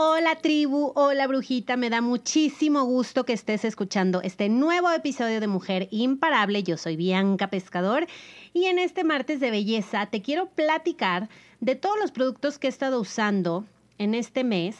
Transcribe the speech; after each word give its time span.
Hola 0.00 0.36
tribu, 0.36 0.92
hola 0.94 1.26
brujita, 1.26 1.76
me 1.76 1.90
da 1.90 2.00
muchísimo 2.00 2.84
gusto 2.84 3.24
que 3.24 3.32
estés 3.32 3.64
escuchando 3.64 4.22
este 4.22 4.48
nuevo 4.48 4.92
episodio 4.92 5.40
de 5.40 5.48
Mujer 5.48 5.88
Imparable. 5.90 6.62
Yo 6.62 6.76
soy 6.76 6.94
Bianca 6.94 7.50
Pescador 7.50 8.06
y 8.54 8.66
en 8.66 8.78
este 8.78 9.02
martes 9.02 9.40
de 9.40 9.50
belleza 9.50 10.06
te 10.06 10.22
quiero 10.22 10.50
platicar 10.50 11.28
de 11.58 11.74
todos 11.74 11.98
los 12.00 12.12
productos 12.12 12.60
que 12.60 12.68
he 12.68 12.70
estado 12.70 13.00
usando 13.00 13.64
en 13.98 14.14
este 14.14 14.44
mes. 14.44 14.76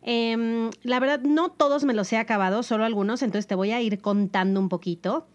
Em, 0.00 0.70
la 0.82 1.00
verdad, 1.00 1.20
no 1.20 1.50
todos 1.50 1.84
me 1.84 1.92
los 1.92 2.10
he 2.14 2.16
acabado, 2.16 2.62
solo 2.62 2.86
algunos, 2.86 3.20
entonces 3.20 3.46
te 3.46 3.56
voy 3.56 3.72
a 3.72 3.82
ir 3.82 4.00
contando 4.00 4.58
un 4.58 4.70
poquito. 4.70 5.26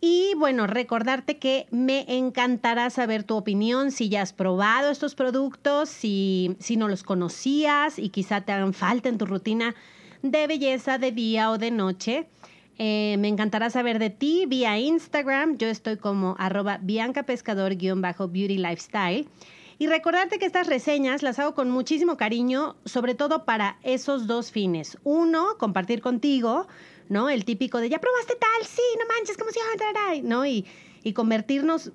Y 0.00 0.32
bueno, 0.38 0.66
recordarte 0.66 1.38
que 1.38 1.66
me 1.70 2.04
encantará 2.08 2.88
saber 2.88 3.22
tu 3.22 3.36
opinión, 3.36 3.90
si 3.90 4.08
ya 4.08 4.22
has 4.22 4.32
probado 4.32 4.90
estos 4.90 5.14
productos, 5.14 5.90
si, 5.90 6.56
si 6.58 6.76
no 6.76 6.88
los 6.88 7.02
conocías 7.02 7.98
y 7.98 8.08
quizá 8.08 8.40
te 8.40 8.52
hagan 8.52 8.72
falta 8.72 9.10
en 9.10 9.18
tu 9.18 9.26
rutina 9.26 9.74
de 10.22 10.46
belleza 10.46 10.96
de 10.96 11.12
día 11.12 11.50
o 11.50 11.58
de 11.58 11.70
noche. 11.70 12.26
Eh, 12.78 13.16
me 13.18 13.28
encantará 13.28 13.68
saber 13.68 13.98
de 13.98 14.08
ti 14.08 14.46
vía 14.46 14.78
Instagram. 14.78 15.58
Yo 15.58 15.68
estoy 15.68 15.98
como 15.98 16.34
arroba 16.38 16.78
biancapescador-beauty 16.80 18.56
lifestyle. 18.56 19.28
Y 19.78 19.86
recordarte 19.86 20.38
que 20.38 20.46
estas 20.46 20.66
reseñas 20.66 21.22
las 21.22 21.38
hago 21.38 21.54
con 21.54 21.70
muchísimo 21.70 22.16
cariño, 22.16 22.76
sobre 22.86 23.14
todo 23.14 23.44
para 23.44 23.78
esos 23.82 24.26
dos 24.26 24.50
fines. 24.50 24.96
Uno, 25.04 25.56
compartir 25.58 26.00
contigo 26.00 26.68
¿no? 27.10 27.28
El 27.28 27.44
típico 27.44 27.78
de, 27.78 27.90
ya 27.90 28.00
probaste 28.00 28.34
tal, 28.36 28.66
sí, 28.66 28.80
no 28.98 29.04
manches, 29.12 29.36
¿cómo 29.36 29.50
se 29.50 29.58
llama? 29.58 30.22
¿No? 30.22 30.46
Y, 30.46 30.64
y 31.02 31.12
convertirnos, 31.12 31.92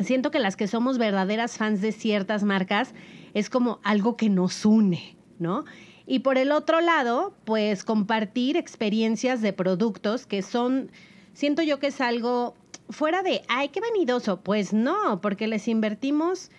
siento 0.00 0.30
que 0.30 0.38
las 0.38 0.56
que 0.56 0.66
somos 0.66 0.96
verdaderas 0.96 1.58
fans 1.58 1.82
de 1.82 1.92
ciertas 1.92 2.42
marcas 2.42 2.94
es 3.34 3.50
como 3.50 3.78
algo 3.84 4.16
que 4.16 4.30
nos 4.30 4.64
une, 4.64 5.16
¿no? 5.38 5.64
Y 6.06 6.20
por 6.20 6.38
el 6.38 6.50
otro 6.50 6.80
lado, 6.80 7.34
pues 7.44 7.84
compartir 7.84 8.56
experiencias 8.56 9.42
de 9.42 9.52
productos 9.52 10.24
que 10.24 10.40
son, 10.40 10.90
siento 11.34 11.62
yo 11.62 11.78
que 11.78 11.88
es 11.88 12.00
algo 12.00 12.56
fuera 12.88 13.22
de, 13.22 13.42
ay, 13.48 13.68
qué 13.68 13.80
vanidoso. 13.80 14.40
Pues 14.40 14.72
no, 14.72 15.20
porque 15.20 15.46
les 15.46 15.68
invertimos 15.68 16.50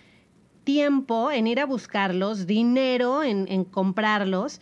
tiempo 0.62 1.32
en 1.32 1.48
ir 1.48 1.58
a 1.58 1.66
buscarlos, 1.66 2.46
dinero 2.46 3.24
en, 3.24 3.48
en 3.48 3.64
comprarlos 3.64 4.60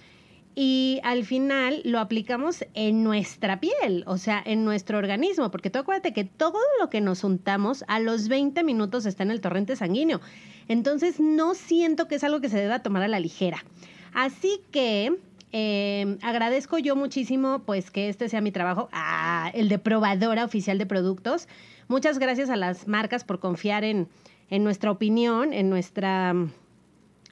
y 0.61 0.99
al 1.05 1.25
final 1.25 1.83
lo 1.85 2.01
aplicamos 2.01 2.65
en 2.75 3.05
nuestra 3.05 3.61
piel, 3.61 4.03
o 4.09 4.19
sea, 4.19 4.43
en 4.45 4.65
nuestro 4.65 4.99
organismo, 4.99 5.53
porque 5.53 5.71
tú 5.71 5.79
acuérdate 5.79 6.13
que 6.13 6.25
todo 6.25 6.59
lo 6.81 6.91
que 6.91 7.01
nos 7.01 7.23
untamos 7.23 7.85
a 7.87 8.01
los 8.01 8.27
20 8.27 8.65
minutos 8.65 9.07
está 9.07 9.23
en 9.23 9.31
el 9.31 9.41
torrente 9.41 9.77
sanguíneo. 9.77 10.21
Entonces 10.67 11.21
no 11.21 11.55
siento 11.55 12.09
que 12.09 12.17
es 12.17 12.25
algo 12.25 12.41
que 12.41 12.49
se 12.49 12.59
deba 12.59 12.83
tomar 12.83 13.05
a 13.05 13.09
la 13.09 13.21
ligera. 13.21 13.65
Así 14.13 14.61
que 14.73 15.21
em, 15.53 16.19
agradezco 16.23 16.79
yo 16.79 16.97
muchísimo 16.97 17.63
pues 17.65 17.93
que 17.93 18.09
este 18.09 18.29
sea 18.29 18.41
mi 18.41 18.51
trabajo, 18.51 18.89
ah, 18.91 19.53
el 19.55 19.69
de 19.69 19.79
probadora 19.79 20.45
oficial 20.45 20.77
de 20.77 20.87
productos. 20.87 21.47
Muchas 21.87 22.19
gracias 22.19 22.51
a 22.51 22.57
las 22.57 22.89
marcas 22.89 23.23
por 23.23 23.39
confiar 23.39 23.85
en, 23.85 24.09
en 24.51 24.65
nuestra 24.65 24.91
opinión, 24.91 25.53
en 25.53 25.71
nuestra 25.71 26.35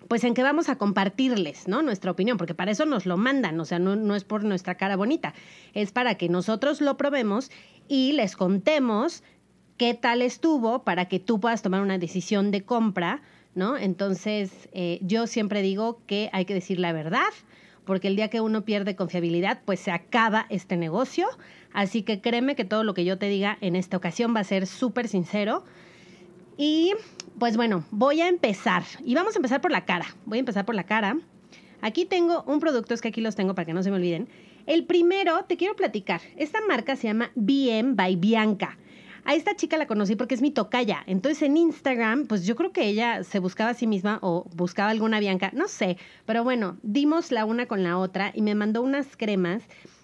pues 0.08 0.24
en 0.24 0.34
que 0.34 0.42
vamos 0.42 0.68
a 0.68 0.76
compartirles, 0.76 1.68
¿no? 1.68 1.82
Nuestra 1.82 2.10
opinión, 2.10 2.38
porque 2.38 2.54
para 2.54 2.70
eso 2.70 2.86
nos 2.86 3.06
lo 3.06 3.16
mandan, 3.16 3.58
o 3.60 3.64
sea, 3.64 3.78
no, 3.78 4.14
es 4.14 4.24
por 4.24 4.44
nuestra 4.44 4.76
cara 4.76 4.96
bonita, 4.96 5.34
es 5.74 5.92
para 5.92 6.16
que 6.16 6.28
nosotros 6.28 6.80
lo 6.80 6.96
probemos 6.96 7.50
y 7.88 8.12
les 8.12 8.36
contemos 8.36 9.22
qué 9.76 9.94
tal 9.94 10.22
estuvo 10.22 10.84
para 10.84 11.06
que 11.06 11.20
tú 11.20 11.40
puedas 11.40 11.62
tomar 11.62 11.82
una 11.82 11.98
decisión 11.98 12.50
de 12.50 12.64
compra, 12.64 13.22
¿no? 13.54 13.76
Entonces, 13.76 14.68
eh, 14.72 14.98
yo 15.02 15.26
siempre 15.26 15.62
digo 15.62 16.00
que 16.06 16.30
hay 16.32 16.44
que 16.44 16.54
decir 16.54 16.78
la 16.78 16.92
verdad, 16.92 17.32
porque 17.86 18.08
el 18.08 18.16
día 18.16 18.28
que 18.28 18.40
uno 18.40 18.64
pierde 18.64 18.96
confiabilidad, 18.96 19.60
pues 19.64 19.80
se 19.80 19.92
acaba 19.92 20.46
este 20.50 20.76
negocio. 20.76 21.26
Así 21.72 22.02
que 22.02 22.20
créeme 22.20 22.56
que 22.56 22.64
todo 22.64 22.84
lo 22.84 22.94
que 22.94 23.04
yo 23.04 23.16
te 23.16 23.28
diga 23.28 23.56
en 23.60 23.76
esta 23.76 23.96
ocasión 23.96 24.34
va 24.34 24.40
a 24.40 24.44
ser 24.44 24.66
súper 24.66 25.08
sincero. 25.08 25.64
Y 26.56 26.92
pues 27.38 27.56
bueno, 27.56 27.84
voy 27.90 28.20
a 28.20 28.28
empezar. 28.28 28.84
Y 29.04 29.14
vamos 29.14 29.34
a 29.34 29.38
empezar 29.38 29.60
por 29.60 29.70
la 29.70 29.84
cara. 29.84 30.06
Voy 30.24 30.38
a 30.38 30.40
empezar 30.40 30.64
por 30.64 30.74
la 30.74 30.84
cara. 30.84 31.18
Aquí 31.82 32.06
tengo 32.06 32.42
un 32.46 32.60
producto, 32.60 32.94
es 32.94 33.00
que 33.00 33.08
aquí 33.08 33.20
los 33.20 33.36
tengo 33.36 33.54
para 33.54 33.66
que 33.66 33.74
no 33.74 33.82
se 33.82 33.90
me 33.90 33.96
olviden. 33.96 34.28
El 34.66 34.84
primero, 34.84 35.44
te 35.44 35.56
quiero 35.56 35.76
platicar. 35.76 36.20
Esta 36.36 36.60
marca 36.66 36.96
se 36.96 37.08
llama 37.08 37.30
BM 37.34 37.94
by 37.94 38.16
Bianca. 38.16 38.78
A 39.24 39.34
esta 39.34 39.56
chica 39.56 39.76
la 39.76 39.86
conocí 39.86 40.16
porque 40.16 40.34
es 40.34 40.40
mi 40.40 40.50
tocaya. 40.50 41.02
Entonces 41.06 41.42
en 41.42 41.56
Instagram, 41.56 42.26
pues 42.26 42.46
yo 42.46 42.56
creo 42.56 42.72
que 42.72 42.86
ella 42.86 43.24
se 43.24 43.40
buscaba 43.40 43.70
a 43.70 43.74
sí 43.74 43.86
misma 43.86 44.18
o 44.22 44.48
buscaba 44.54 44.90
alguna 44.90 45.20
Bianca, 45.20 45.50
no 45.52 45.68
sé. 45.68 45.98
Pero 46.24 46.44
bueno, 46.44 46.78
dimos 46.82 47.32
la 47.32 47.44
una 47.44 47.66
con 47.66 47.82
la 47.82 47.98
otra 47.98 48.30
y 48.34 48.42
me 48.42 48.54
mandó 48.54 48.82
unas 48.82 49.16
cremas. 49.16 49.62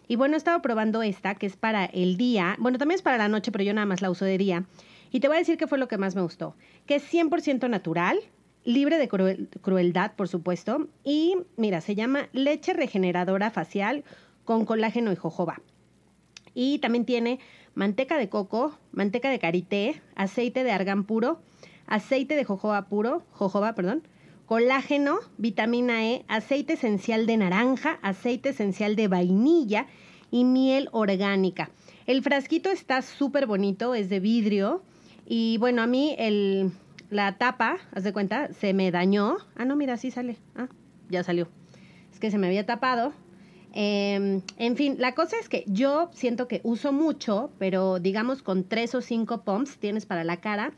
Y 0.09 0.17
bueno, 0.17 0.34
he 0.34 0.39
estado 0.39 0.61
probando 0.61 1.03
esta, 1.03 1.37
que 1.37 1.47
es 1.47 1.57
para 1.57 1.84
el 1.87 2.17
día. 2.17 2.57
Bueno, 2.59 2.79
también 2.79 2.97
es 2.97 3.03
para 3.03 3.17
la 3.17 3.29
noche, 3.29 3.53
pero 3.53 3.65
yo 3.65 3.73
nada 3.73 3.87
más 3.87 4.03
la 4.03 4.11
uso 4.11 4.25
de 4.25 4.39
día. 4.39 4.65
Y 5.12 5.21
te 5.21 5.28
voy 5.28 5.37
a 5.37 5.41
decir 5.41 5.59
qué 5.59 5.67
fue 5.67 5.77
lo 5.77 5.89
que 5.89 5.99
más 5.99 6.17
me 6.17 6.23
gustó, 6.23 6.56
que 6.87 6.95
es 6.95 7.12
100% 7.12 7.69
natural, 7.69 8.19
libre 8.65 8.97
de 8.97 9.09
crueldad, 9.09 10.12
por 10.17 10.27
supuesto, 10.27 10.89
y 11.05 11.37
mira, 11.59 11.83
se 11.83 11.95
llama 11.95 12.31
leche 12.33 12.73
regeneradora 12.73 13.51
facial 13.51 14.05
con 14.47 14.65
colágeno 14.65 15.12
y 15.12 15.17
jojoba. 15.17 15.61
Y 16.55 16.78
también 16.78 17.05
tiene 17.05 17.41
manteca 17.75 18.17
de 18.17 18.31
coco, 18.31 18.78
manteca 18.91 19.28
de 19.28 19.39
karité, 19.39 20.01
aceite 20.15 20.65
de 20.65 20.72
argán 20.72 21.05
puro, 21.05 21.43
aceite 21.87 22.34
de 22.34 22.45
jojoba 22.45 22.89
puro, 22.89 23.22
jojoba, 23.33 23.75
perdón, 23.75 24.03
colágeno, 24.47 25.19
vitamina 25.37 26.06
E, 26.06 26.25
aceite 26.27 26.75
esencial 26.75 27.27
de 27.27 27.37
naranja, 27.37 27.99
aceite 28.01 28.51
esencial 28.51 28.97
de 28.97 29.09
vainilla 29.09 29.87
y 30.31 30.45
miel 30.45 30.89
orgánica. 30.93 31.71
El 32.06 32.22
frasquito 32.22 32.71
está 32.71 33.03
súper 33.03 33.47
bonito, 33.47 33.95
es 33.95 34.09
de 34.09 34.19
vidrio 34.19 34.83
y 35.34 35.56
bueno, 35.56 35.81
a 35.81 35.87
mí 35.87 36.15
el, 36.19 36.72
la 37.09 37.38
tapa, 37.38 37.78
haz 37.94 38.04
de 38.04 38.12
cuenta, 38.12 38.53
se 38.53 38.75
me 38.75 38.91
dañó. 38.91 39.38
Ah, 39.56 39.65
no, 39.65 39.76
mira, 39.76 39.97
sí 39.97 40.10
sale. 40.10 40.37
Ah, 40.54 40.69
ya 41.09 41.25
salió. 41.25 41.48
Es 42.12 42.20
que 42.20 42.31
se 42.31 42.37
me 42.37 42.48
había 42.48 42.66
tapado. 42.66 43.15
Em, 43.72 44.42
en 44.59 44.76
fin, 44.76 44.97
la 44.98 45.15
cosa 45.15 45.37
es 45.41 45.48
que 45.48 45.65
yo 45.66 46.10
siento 46.12 46.48
que 46.48 46.60
uso 46.65 46.92
mucho, 46.92 47.50
pero 47.59 47.98
digamos 47.98 48.42
con 48.42 48.65
tres 48.65 48.95
o 48.95 49.01
cinco 49.01 49.42
pumps 49.42 49.78
tienes 49.78 50.04
para 50.04 50.22
la 50.22 50.36
cara. 50.42 50.74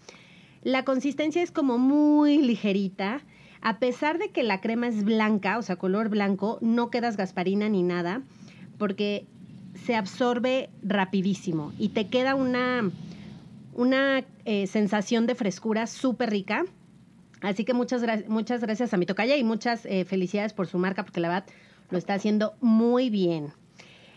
La 0.63 0.85
consistencia 0.85 1.43
es 1.43 1.51
como 1.51 1.77
muy 1.77 2.39
ligerita. 2.39 3.23
A 3.61 3.81
pesar 3.81 4.19
de 4.19 4.29
que 4.29 4.45
la 4.45 4.61
crema 4.61 4.87
es 4.87 5.03
blanca, 5.03 5.59
o 5.59 5.63
sea, 5.63 5.75
color 5.75 6.11
blanco, 6.11 6.59
no 6.61 6.91
quedas 6.91 7.17
gasparina 7.17 7.69
ni 7.69 7.83
nada, 7.83 8.23
porque 8.79 9.27
se 9.85 9.97
absorbe 9.97 10.71
rapidísimo 10.85 11.73
y 11.77 11.89
te 11.89 12.07
queda 12.07 12.37
una, 12.37 12.93
una 13.75 14.25
eh, 14.45 14.67
sensación 14.67 15.27
de 15.27 15.35
frescura 15.35 15.87
súper 15.87 16.31
rica. 16.31 16.65
Así 17.41 17.65
que 17.65 17.75
muchas, 17.75 18.03
muchas 18.29 18.61
gracias 18.61 18.95
a 18.95 18.97
mi 18.97 19.07
tocaya 19.07 19.37
y 19.37 19.45
muchas 19.45 19.85
eh, 19.87 20.05
felicidades 20.05 20.53
por 20.53 20.67
su 20.67 20.79
marca, 20.79 21.05
porque 21.05 21.21
la 21.21 21.29
verdad 21.29 21.47
lo 21.91 21.99
está 21.99 22.15
haciendo 22.15 22.55
muy 22.61 23.11
bien. 23.11 23.53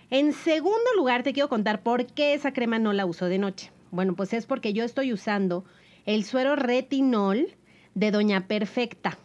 En 0.09 0.31
segundo 0.31 0.93
lugar, 0.95 1.23
te 1.23 1.33
quiero 1.33 1.49
contar 1.49 1.83
por 1.83 2.05
qué 2.05 2.33
esa 2.33 2.53
crema 2.53 2.79
no 2.79 2.93
la 2.93 3.05
uso 3.05 3.25
de 3.25 3.37
noche. 3.37 3.71
Bueno, 3.91 4.15
pues 4.15 4.33
es 4.33 4.45
porque 4.45 4.73
yo 4.73 4.83
estoy 4.83 5.11
usando 5.11 5.65
el 6.05 6.23
suero 6.23 6.55
retinol 6.55 7.47
de 7.93 8.11
Doña 8.11 8.47
Perfecta. 8.47 9.17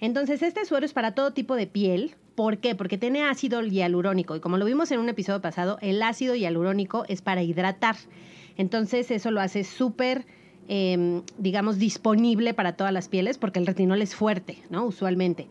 Entonces, 0.00 0.42
este 0.42 0.64
suero 0.64 0.86
es 0.86 0.94
para 0.94 1.14
todo 1.14 1.32
tipo 1.32 1.54
de 1.54 1.66
piel, 1.66 2.16
¿Por 2.34 2.58
qué? 2.58 2.74
Porque 2.74 2.96
tiene 2.96 3.24
ácido 3.24 3.60
hialurónico 3.62 4.34
y 4.36 4.40
como 4.40 4.56
lo 4.56 4.64
vimos 4.64 4.90
en 4.90 5.00
un 5.00 5.08
episodio 5.08 5.42
pasado, 5.42 5.78
el 5.82 6.02
ácido 6.02 6.34
hialurónico 6.34 7.04
es 7.08 7.20
para 7.20 7.42
hidratar. 7.42 7.96
Entonces 8.56 9.10
eso 9.10 9.30
lo 9.30 9.40
hace 9.40 9.64
súper, 9.64 10.26
em, 10.68 11.22
digamos, 11.38 11.78
disponible 11.78 12.54
para 12.54 12.76
todas 12.76 12.92
las 12.92 13.08
pieles 13.08 13.38
porque 13.38 13.58
el 13.58 13.66
retinol 13.66 14.02
es 14.02 14.14
fuerte, 14.14 14.58
¿no? 14.70 14.84
Usualmente. 14.84 15.48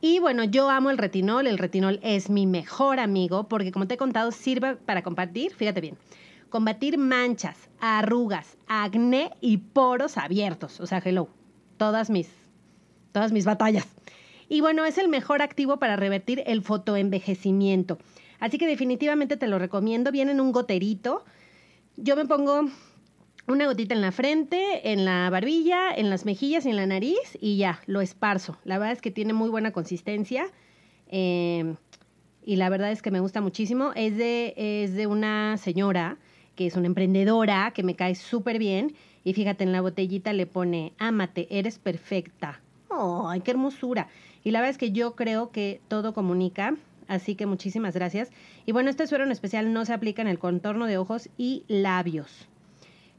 Y 0.00 0.18
bueno, 0.18 0.44
yo 0.44 0.68
amo 0.68 0.90
el 0.90 0.98
retinol, 0.98 1.46
el 1.46 1.58
retinol 1.58 2.00
es 2.02 2.28
mi 2.28 2.46
mejor 2.46 2.98
amigo 2.98 3.48
porque 3.48 3.70
como 3.70 3.86
te 3.86 3.94
he 3.94 3.96
contado 3.96 4.32
sirve 4.32 4.74
para 4.74 5.02
compartir, 5.02 5.54
fíjate 5.54 5.80
bien, 5.80 5.96
combatir 6.48 6.98
manchas, 6.98 7.56
arrugas, 7.80 8.58
acné 8.66 9.30
y 9.40 9.58
poros 9.58 10.18
abiertos. 10.18 10.80
O 10.80 10.86
sea, 10.86 11.00
hello, 11.04 11.28
todas 11.76 12.10
mis, 12.10 12.28
todas 13.12 13.32
mis 13.32 13.44
batallas. 13.44 13.86
Y 14.48 14.60
bueno, 14.60 14.84
es 14.84 14.98
el 14.98 15.08
mejor 15.08 15.40
activo 15.40 15.78
para 15.78 15.96
revertir 15.96 16.42
el 16.46 16.62
fotoenvejecimiento. 16.62 17.98
Así 18.38 18.58
que 18.58 18.66
definitivamente 18.66 19.36
te 19.36 19.46
lo 19.46 19.58
recomiendo. 19.58 20.12
Viene 20.12 20.32
en 20.32 20.40
un 20.40 20.52
goterito. 20.52 21.24
Yo 21.96 22.16
me 22.16 22.24
pongo 22.24 22.62
una 23.46 23.66
gotita 23.66 23.94
en 23.94 24.00
la 24.00 24.12
frente, 24.12 24.92
en 24.92 25.04
la 25.04 25.28
barbilla, 25.28 25.90
en 25.94 26.08
las 26.08 26.24
mejillas 26.24 26.64
y 26.64 26.70
en 26.70 26.76
la 26.76 26.86
nariz 26.86 27.36
y 27.40 27.58
ya, 27.58 27.80
lo 27.86 28.00
esparzo. 28.00 28.56
La 28.64 28.78
verdad 28.78 28.94
es 28.94 29.02
que 29.02 29.10
tiene 29.10 29.34
muy 29.34 29.50
buena 29.50 29.72
consistencia 29.72 30.46
em, 31.08 31.76
y 32.44 32.56
la 32.56 32.70
verdad 32.70 32.92
es 32.92 33.02
que 33.02 33.10
me 33.10 33.20
gusta 33.20 33.42
muchísimo. 33.42 33.92
Es 33.94 34.16
de, 34.16 34.54
es 34.56 34.94
de 34.94 35.06
una 35.06 35.58
señora 35.58 36.16
que 36.56 36.66
es 36.66 36.76
una 36.76 36.86
emprendedora 36.86 37.72
que 37.74 37.82
me 37.82 37.94
cae 37.94 38.14
súper 38.14 38.58
bien 38.58 38.94
y 39.22 39.34
fíjate, 39.34 39.64
en 39.64 39.72
la 39.72 39.82
botellita 39.82 40.32
le 40.32 40.46
pone, 40.46 40.94
ámate, 40.98 41.46
eres 41.50 41.78
perfecta. 41.78 42.60
¡Ay, 42.90 43.40
qué 43.40 43.52
hermosura! 43.52 44.08
Y 44.44 44.50
la 44.50 44.60
verdad 44.60 44.70
es 44.70 44.78
que 44.78 44.92
yo 44.92 45.14
creo 45.14 45.50
que 45.50 45.80
todo 45.88 46.14
comunica. 46.14 46.74
Así 47.12 47.34
que 47.34 47.44
muchísimas 47.44 47.94
gracias. 47.94 48.30
Y 48.64 48.72
bueno, 48.72 48.88
este 48.88 49.06
suero 49.06 49.24
en 49.24 49.32
especial 49.32 49.74
no 49.74 49.84
se 49.84 49.92
aplica 49.92 50.22
en 50.22 50.28
el 50.28 50.38
contorno 50.38 50.86
de 50.86 50.96
ojos 50.96 51.28
y 51.36 51.62
labios. 51.68 52.48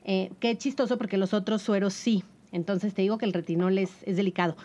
Eh, 0.04 0.31
qué 0.40 0.57
chistoso 0.57 0.98
porque 0.98 1.18
los 1.18 1.36
otros 1.36 1.62
sueros 1.62 1.94
sí. 1.94 2.24
Entonces 2.51 2.95
te 2.95 3.04
digo 3.04 3.19
que 3.19 3.25
el 3.25 3.34
retinol 3.34 3.78
es, 3.78 4.04
delicado. 4.04 4.57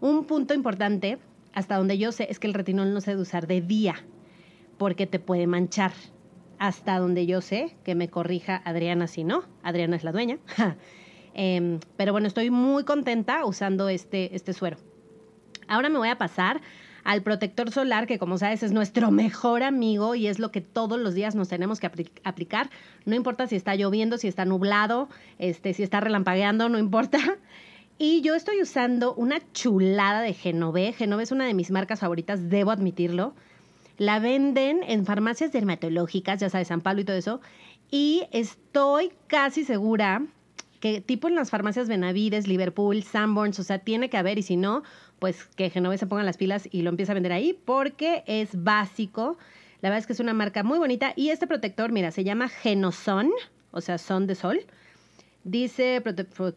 Un 0.00 0.24
punto 0.24 0.54
importante, 0.54 1.18
hasta 1.52 1.78
donde 1.78 1.98
yo 1.98 2.12
sé, 2.12 2.28
es 2.30 2.38
que 2.38 2.46
el 2.46 2.54
retinol 2.54 2.94
no 2.94 3.00
se 3.00 3.10
debe 3.10 3.22
usar 3.22 3.48
de 3.48 3.60
día 3.60 3.96
porque 4.78 5.08
te 5.08 5.18
puede 5.18 5.48
manchar. 5.48 5.90
Hasta 6.60 7.00
donde 7.00 7.26
yo 7.26 7.40
sé, 7.40 7.74
que 7.82 7.96
me 7.96 8.08
corrija 8.08 8.62
Adriana 8.64 9.08
si 9.08 9.24
no. 9.24 9.42
Adriana 9.64 9.96
es 9.96 10.04
la 10.04 10.12
dueña. 10.12 10.38
Em, 11.38 11.80
pero 11.98 12.12
bueno, 12.12 12.28
estoy 12.28 12.48
muy 12.48 12.84
contenta 12.84 13.44
usando 13.44 13.90
este, 13.90 14.34
este 14.34 14.54
suero. 14.54 14.78
Ahora 15.68 15.90
me 15.90 15.98
voy 15.98 16.08
a 16.08 16.16
pasar 16.16 16.62
al 17.06 17.22
protector 17.22 17.70
solar, 17.70 18.08
que 18.08 18.18
como 18.18 18.36
sabes 18.36 18.64
es 18.64 18.72
nuestro 18.72 19.12
mejor 19.12 19.62
amigo 19.62 20.16
y 20.16 20.26
es 20.26 20.40
lo 20.40 20.50
que 20.50 20.60
todos 20.60 20.98
los 20.98 21.14
días 21.14 21.36
nos 21.36 21.48
tenemos 21.48 21.78
que 21.78 21.88
aplicar. 22.24 22.68
No 23.04 23.14
importa 23.14 23.46
si 23.46 23.54
está 23.54 23.76
lloviendo, 23.76 24.18
si 24.18 24.26
está 24.26 24.44
nublado, 24.44 25.08
este, 25.38 25.72
si 25.72 25.84
está 25.84 26.00
relampagueando, 26.00 26.68
no 26.68 26.78
importa. 26.78 27.18
Y 27.98 28.20
yo 28.20 28.34
estoy 28.34 28.60
usando 28.60 29.14
una 29.14 29.40
chulada 29.54 30.20
de 30.20 30.34
Genové. 30.34 30.92
Genové 30.92 31.22
es 31.22 31.32
una 31.32 31.46
de 31.46 31.54
mis 31.54 31.70
marcas 31.70 32.00
favoritas, 32.00 32.50
debo 32.50 32.70
admitirlo. 32.70 33.32
La 33.96 34.18
venden 34.18 34.80
en 34.86 35.06
farmacias 35.06 35.50
dermatológicas, 35.50 36.38
ya 36.40 36.50
sabes, 36.50 36.68
San 36.68 36.82
Pablo 36.82 37.00
y 37.00 37.04
todo 37.04 37.16
eso. 37.16 37.40
Y 37.90 38.24
estoy 38.32 39.12
casi 39.28 39.64
segura 39.64 40.26
que 40.80 41.00
tipo 41.00 41.28
en 41.28 41.34
las 41.34 41.48
farmacias 41.48 41.88
Benavides, 41.88 42.46
Liverpool, 42.46 43.02
Sanborns, 43.02 43.58
o 43.58 43.62
sea, 43.62 43.78
tiene 43.78 44.10
que 44.10 44.18
haber 44.18 44.38
y 44.38 44.42
si 44.42 44.56
no, 44.56 44.82
pues 45.18 45.44
que 45.56 45.70
Genove 45.70 45.98
se 45.98 46.06
pongan 46.06 46.26
las 46.26 46.36
pilas 46.36 46.68
y 46.70 46.82
lo 46.82 46.90
empiece 46.90 47.12
a 47.12 47.14
vender 47.14 47.32
ahí 47.32 47.58
porque 47.64 48.22
es 48.26 48.62
básico. 48.62 49.38
La 49.80 49.90
verdad 49.90 50.00
es 50.00 50.06
que 50.06 50.12
es 50.12 50.20
una 50.20 50.34
marca 50.34 50.62
muy 50.62 50.78
bonita. 50.78 51.12
Y 51.16 51.30
este 51.30 51.46
protector, 51.46 51.92
mira, 51.92 52.10
se 52.10 52.24
llama 52.24 52.48
Genoson, 52.48 53.30
o 53.70 53.80
sea, 53.80 53.98
son 53.98 54.26
de 54.26 54.34
sol. 54.34 54.60
Dice 55.44 56.00
protector, 56.00 56.52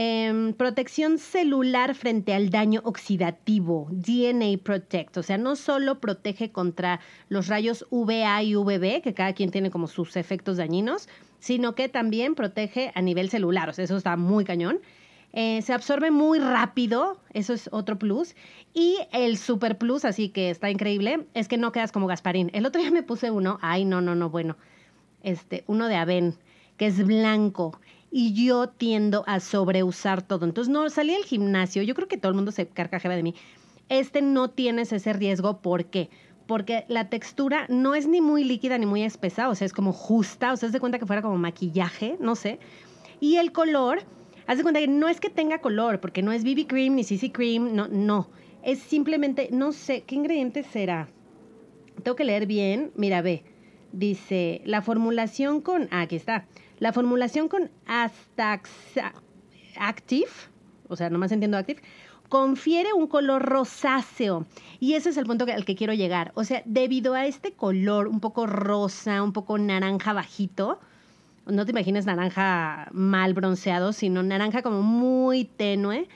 eh, 0.00 0.54
protección 0.56 1.18
celular 1.18 1.96
frente 1.96 2.32
al 2.32 2.50
daño 2.50 2.82
oxidativo, 2.84 3.88
DNA 3.90 4.58
Protect. 4.62 5.16
O 5.16 5.24
sea, 5.24 5.38
no 5.38 5.56
solo 5.56 5.98
protege 5.98 6.52
contra 6.52 7.00
los 7.28 7.48
rayos 7.48 7.84
UVA 7.90 8.40
y 8.44 8.54
UVB, 8.54 9.02
que 9.02 9.14
cada 9.14 9.32
quien 9.32 9.50
tiene 9.50 9.72
como 9.72 9.88
sus 9.88 10.16
efectos 10.16 10.58
dañinos, 10.58 11.08
sino 11.40 11.74
que 11.74 11.88
también 11.88 12.36
protege 12.36 12.92
a 12.94 13.02
nivel 13.02 13.28
celular. 13.28 13.68
O 13.68 13.72
sea, 13.72 13.84
eso 13.84 13.96
está 13.96 14.16
muy 14.16 14.44
cañón. 14.44 14.78
Eh, 15.32 15.60
se 15.62 15.72
absorbe 15.72 16.10
muy 16.10 16.38
rápido, 16.38 17.20
eso 17.34 17.52
es 17.52 17.68
otro 17.72 17.98
plus. 17.98 18.34
Y 18.72 18.96
el 19.12 19.36
super 19.36 19.78
plus, 19.78 20.04
así 20.04 20.30
que 20.30 20.50
está 20.50 20.70
increíble, 20.70 21.26
es 21.34 21.48
que 21.48 21.58
no 21.58 21.72
quedas 21.72 21.92
como 21.92 22.06
Gasparín. 22.06 22.50
El 22.54 22.66
otro 22.66 22.80
día 22.80 22.90
me 22.90 23.02
puse 23.02 23.30
uno, 23.30 23.58
ay, 23.60 23.84
no, 23.84 24.00
no, 24.00 24.14
no, 24.14 24.30
bueno, 24.30 24.56
este, 25.22 25.64
uno 25.66 25.88
de 25.88 25.96
Aven, 25.96 26.34
que 26.76 26.86
es 26.86 27.04
blanco. 27.04 27.78
Y 28.10 28.32
yo 28.32 28.70
tiendo 28.70 29.22
a 29.26 29.38
sobreusar 29.40 30.22
todo. 30.22 30.46
Entonces, 30.46 30.72
no, 30.72 30.88
salí 30.88 31.14
al 31.14 31.24
gimnasio, 31.24 31.82
yo 31.82 31.94
creo 31.94 32.08
que 32.08 32.16
todo 32.16 32.30
el 32.30 32.36
mundo 32.36 32.52
se 32.52 32.66
carcajea 32.66 33.10
de 33.10 33.22
mí. 33.22 33.34
Este 33.90 34.22
no 34.22 34.48
tienes 34.48 34.92
ese 34.92 35.12
riesgo, 35.12 35.60
¿por 35.60 35.86
qué? 35.86 36.08
Porque 36.46 36.86
la 36.88 37.10
textura 37.10 37.66
no 37.68 37.94
es 37.94 38.06
ni 38.06 38.22
muy 38.22 38.44
líquida 38.44 38.78
ni 38.78 38.86
muy 38.86 39.02
espesa, 39.02 39.50
o 39.50 39.54
sea, 39.54 39.66
es 39.66 39.74
como 39.74 39.92
justa, 39.92 40.52
o 40.52 40.56
sea, 40.56 40.70
es 40.70 40.80
cuenta 40.80 40.98
que 40.98 41.06
fuera 41.06 41.20
como 41.20 41.36
maquillaje, 41.36 42.16
no 42.20 42.34
sé. 42.34 42.58
Y 43.20 43.36
el 43.36 43.52
color 43.52 44.00
Haz 44.48 44.56
de 44.56 44.62
cuenta 44.62 44.80
que 44.80 44.88
no 44.88 45.10
es 45.10 45.20
que 45.20 45.28
tenga 45.28 45.60
color, 45.60 46.00
porque 46.00 46.22
no 46.22 46.32
es 46.32 46.42
BB 46.42 46.66
cream 46.66 46.94
ni 46.94 47.04
CC 47.04 47.30
cream, 47.30 47.76
no, 47.76 47.86
no. 47.86 48.30
Es 48.62 48.78
simplemente, 48.78 49.50
no 49.52 49.72
sé, 49.72 50.04
¿qué 50.06 50.14
ingrediente 50.14 50.62
será? 50.62 51.10
Tengo 52.02 52.16
que 52.16 52.24
leer 52.24 52.46
bien. 52.46 52.90
Mira, 52.96 53.20
ve. 53.20 53.44
Dice, 53.92 54.62
la 54.64 54.80
formulación 54.80 55.60
con, 55.60 55.86
ah, 55.90 56.00
aquí 56.00 56.16
está. 56.16 56.46
La 56.78 56.94
formulación 56.94 57.48
con 57.48 57.70
Astax 57.84 58.70
Active, 59.76 60.30
o 60.88 60.96
sea, 60.96 61.10
nomás 61.10 61.30
entiendo 61.30 61.58
Active, 61.58 61.82
confiere 62.30 62.94
un 62.94 63.06
color 63.06 63.42
rosáceo. 63.42 64.46
Y 64.80 64.94
ese 64.94 65.10
es 65.10 65.18
el 65.18 65.26
punto 65.26 65.44
al 65.44 65.66
que 65.66 65.76
quiero 65.76 65.92
llegar. 65.92 66.32
O 66.34 66.44
sea, 66.44 66.62
debido 66.64 67.12
a 67.12 67.26
este 67.26 67.52
color 67.52 68.08
un 68.08 68.20
poco 68.20 68.46
rosa, 68.46 69.22
un 69.22 69.34
poco 69.34 69.58
naranja 69.58 70.14
bajito, 70.14 70.80
no 71.48 71.64
te 71.64 71.72
imagines 71.72 72.06
naranja 72.06 72.88
mal 72.92 73.34
bronceado, 73.34 73.92
sino 73.92 74.22
naranja 74.22 74.62
como 74.62 74.82
muy 74.82 75.44
tenue, 75.44 76.08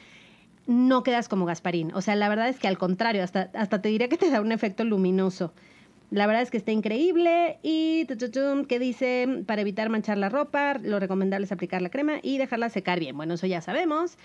no 0.66 1.02
quedas 1.02 1.28
como 1.28 1.46
Gasparín. 1.46 1.92
O 1.94 2.00
sea, 2.00 2.14
la 2.14 2.28
verdad 2.28 2.48
es 2.48 2.58
que 2.58 2.68
al 2.68 2.78
contrario, 2.78 3.24
hasta, 3.24 3.50
hasta 3.54 3.82
te 3.82 3.88
diría 3.88 4.08
que 4.08 4.16
te 4.16 4.30
da 4.30 4.40
un 4.40 4.52
efecto 4.52 4.84
luminoso. 4.84 5.52
La 6.10 6.26
verdad 6.26 6.42
es 6.42 6.50
que 6.50 6.58
está 6.58 6.72
increíble 6.72 7.58
y 7.62 8.06
¿qué 8.68 8.78
dice 8.78 9.44
para 9.46 9.62
evitar 9.62 9.88
manchar 9.88 10.18
la 10.18 10.28
ropa, 10.28 10.78
lo 10.82 11.00
recomendable 11.00 11.46
es 11.46 11.52
aplicar 11.52 11.80
la 11.80 11.88
crema 11.88 12.18
y 12.22 12.36
dejarla 12.36 12.68
secar 12.68 13.00
bien. 13.00 13.16
Bueno, 13.16 13.34
eso 13.34 13.46
ya 13.46 13.62
sabemos. 13.62 14.18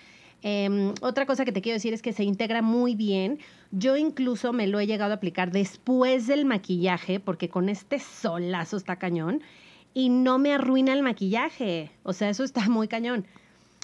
Em, 0.44 0.94
otra 1.02 1.26
cosa 1.26 1.46
que 1.46 1.54
te 1.54 1.62
quiero 1.62 1.76
decir 1.76 1.94
es 1.94 2.02
que 2.02 2.12
se 2.12 2.24
integra 2.24 2.62
muy 2.62 2.96
bien. 2.96 3.40
Yo 3.72 3.96
incluso 3.96 4.52
me 4.52 4.68
lo 4.68 4.82
he 4.82 4.86
llegado 4.86 5.14
a 5.14 5.16
aplicar 5.16 5.52
después 5.52 6.28
del 6.28 6.44
maquillaje 6.44 7.22
porque 7.22 7.50
con 7.50 7.70
este 7.70 8.00
solazo 8.00 8.76
está 8.76 8.98
cañón 8.98 9.42
y 9.98 10.10
no 10.10 10.38
me 10.38 10.54
arruina 10.54 10.94
el 10.94 11.02
maquillaje. 11.02 11.90
O 12.04 12.14
sea, 12.14 12.30
eso 12.30 12.44
está 12.44 12.70
muy 12.70 12.88
cañón. 12.88 13.26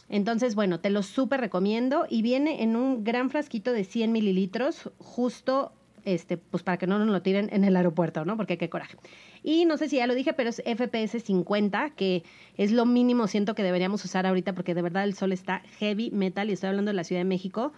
Entonces, 0.10 0.53
bueno, 0.53 0.79
te 0.79 0.91
lo 0.91 1.01
súper 1.01 1.39
recomiendo 1.39 2.05
y 2.08 2.22
viene 2.22 2.62
en 2.62 2.75
un 2.75 3.03
gran 3.03 3.32
frasquito 3.32 3.72
de 3.72 3.84
100 3.84 4.12
mililitros, 4.12 4.91
justo, 5.00 5.72
este, 6.05 6.38
pues 6.38 6.62
para 6.62 6.77
que 6.77 6.86
no 6.86 7.00
nos 7.00 7.08
lo 7.08 7.24
tiren 7.24 7.50
en 7.51 7.63
el 7.63 7.75
aeropuerto, 7.75 8.25
¿no? 8.25 8.38
Porque 8.38 8.60
qué 8.60 8.70
coraje. 8.70 8.96
Y 9.41 9.65
no 9.65 9.75
sé 9.77 9.89
si 9.89 9.96
ya 9.96 10.05
lo 10.05 10.13
dije, 10.13 10.34
pero 10.34 10.51
es 10.51 10.62
FPS 10.63 11.20
50, 11.20 11.89
que 11.96 12.22
es 12.58 12.72
lo 12.72 12.86
mínimo 12.86 13.25
siento 13.25 13.55
que 13.55 13.63
deberíamos 13.63 14.05
usar 14.05 14.27
ahorita 14.27 14.53
porque 14.53 14.75
de 14.75 14.84
verdad 14.84 15.05
el 15.05 15.15
sol 15.15 15.32
está 15.32 15.63
heavy 15.79 16.12
metal 16.12 16.48
y 16.48 16.53
estoy 16.53 16.70
hablando 16.70 16.91
de 16.91 16.96
la 16.96 17.05
Ciudad 17.05 17.22
de 17.22 17.25
México. 17.25 17.74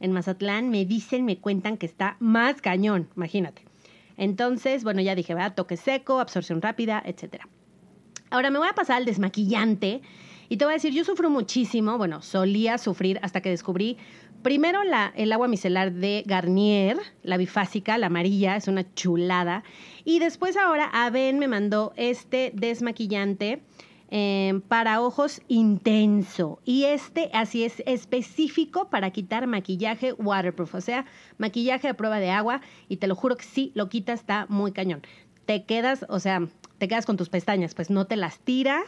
En 0.00 0.10
Mazatlán 0.10 0.70
me 0.70 0.86
dicen, 0.86 1.24
me 1.24 1.38
cuentan 1.38 1.76
que 1.76 1.86
está 1.86 2.16
más 2.18 2.60
cañón, 2.60 3.08
imagínate. 3.14 3.62
Entonces, 4.16 4.82
bueno, 4.82 5.02
ya 5.02 5.14
dije, 5.14 5.34
va, 5.34 5.54
toque 5.54 5.76
seco, 5.76 6.18
absorción 6.18 6.60
rápida, 6.60 7.00
etcétera. 7.06 7.46
Ahora 8.36 8.50
me 8.50 8.58
voy 8.58 8.68
a 8.68 8.74
pasar 8.74 8.98
al 8.98 9.06
desmaquillante 9.06 10.02
y 10.50 10.58
te 10.58 10.66
voy 10.66 10.72
a 10.72 10.76
decir, 10.76 10.92
yo 10.92 11.04
sufro 11.04 11.30
muchísimo, 11.30 11.96
bueno, 11.96 12.20
solía 12.20 12.76
sufrir 12.76 13.18
hasta 13.22 13.40
que 13.40 13.48
descubrí 13.48 13.96
primero 14.42 14.84
la, 14.84 15.10
el 15.16 15.32
agua 15.32 15.48
micelar 15.48 15.90
de 15.90 16.22
Garnier, 16.26 16.98
la 17.22 17.38
bifásica, 17.38 17.96
la 17.96 18.08
amarilla, 18.08 18.54
es 18.56 18.68
una 18.68 18.92
chulada. 18.92 19.64
Y 20.04 20.18
después 20.18 20.58
ahora 20.58 20.90
Aven 20.92 21.38
me 21.38 21.48
mandó 21.48 21.94
este 21.96 22.52
desmaquillante 22.54 23.62
em, 24.10 24.60
para 24.60 25.00
ojos 25.00 25.40
intenso. 25.48 26.60
Y 26.66 26.84
este 26.84 27.30
así 27.32 27.64
es 27.64 27.82
específico 27.86 28.90
para 28.90 29.12
quitar 29.12 29.46
maquillaje 29.46 30.12
waterproof, 30.12 30.74
o 30.74 30.80
sea, 30.82 31.06
maquillaje 31.38 31.88
a 31.88 31.94
prueba 31.94 32.20
de 32.20 32.32
agua. 32.32 32.60
Y 32.86 32.98
te 32.98 33.06
lo 33.06 33.14
juro 33.14 33.38
que 33.38 33.44
sí, 33.44 33.72
lo 33.74 33.88
quita, 33.88 34.12
está 34.12 34.44
muy 34.50 34.72
cañón. 34.72 35.00
Te 35.46 35.64
quedas, 35.64 36.04
o 36.10 36.20
sea, 36.20 36.46
te 36.78 36.88
quedas 36.88 37.06
con 37.06 37.16
tus 37.16 37.28
pestañas, 37.28 37.74
pues 37.74 37.90
no 37.90 38.06
te 38.06 38.16
las 38.16 38.38
tira. 38.38 38.82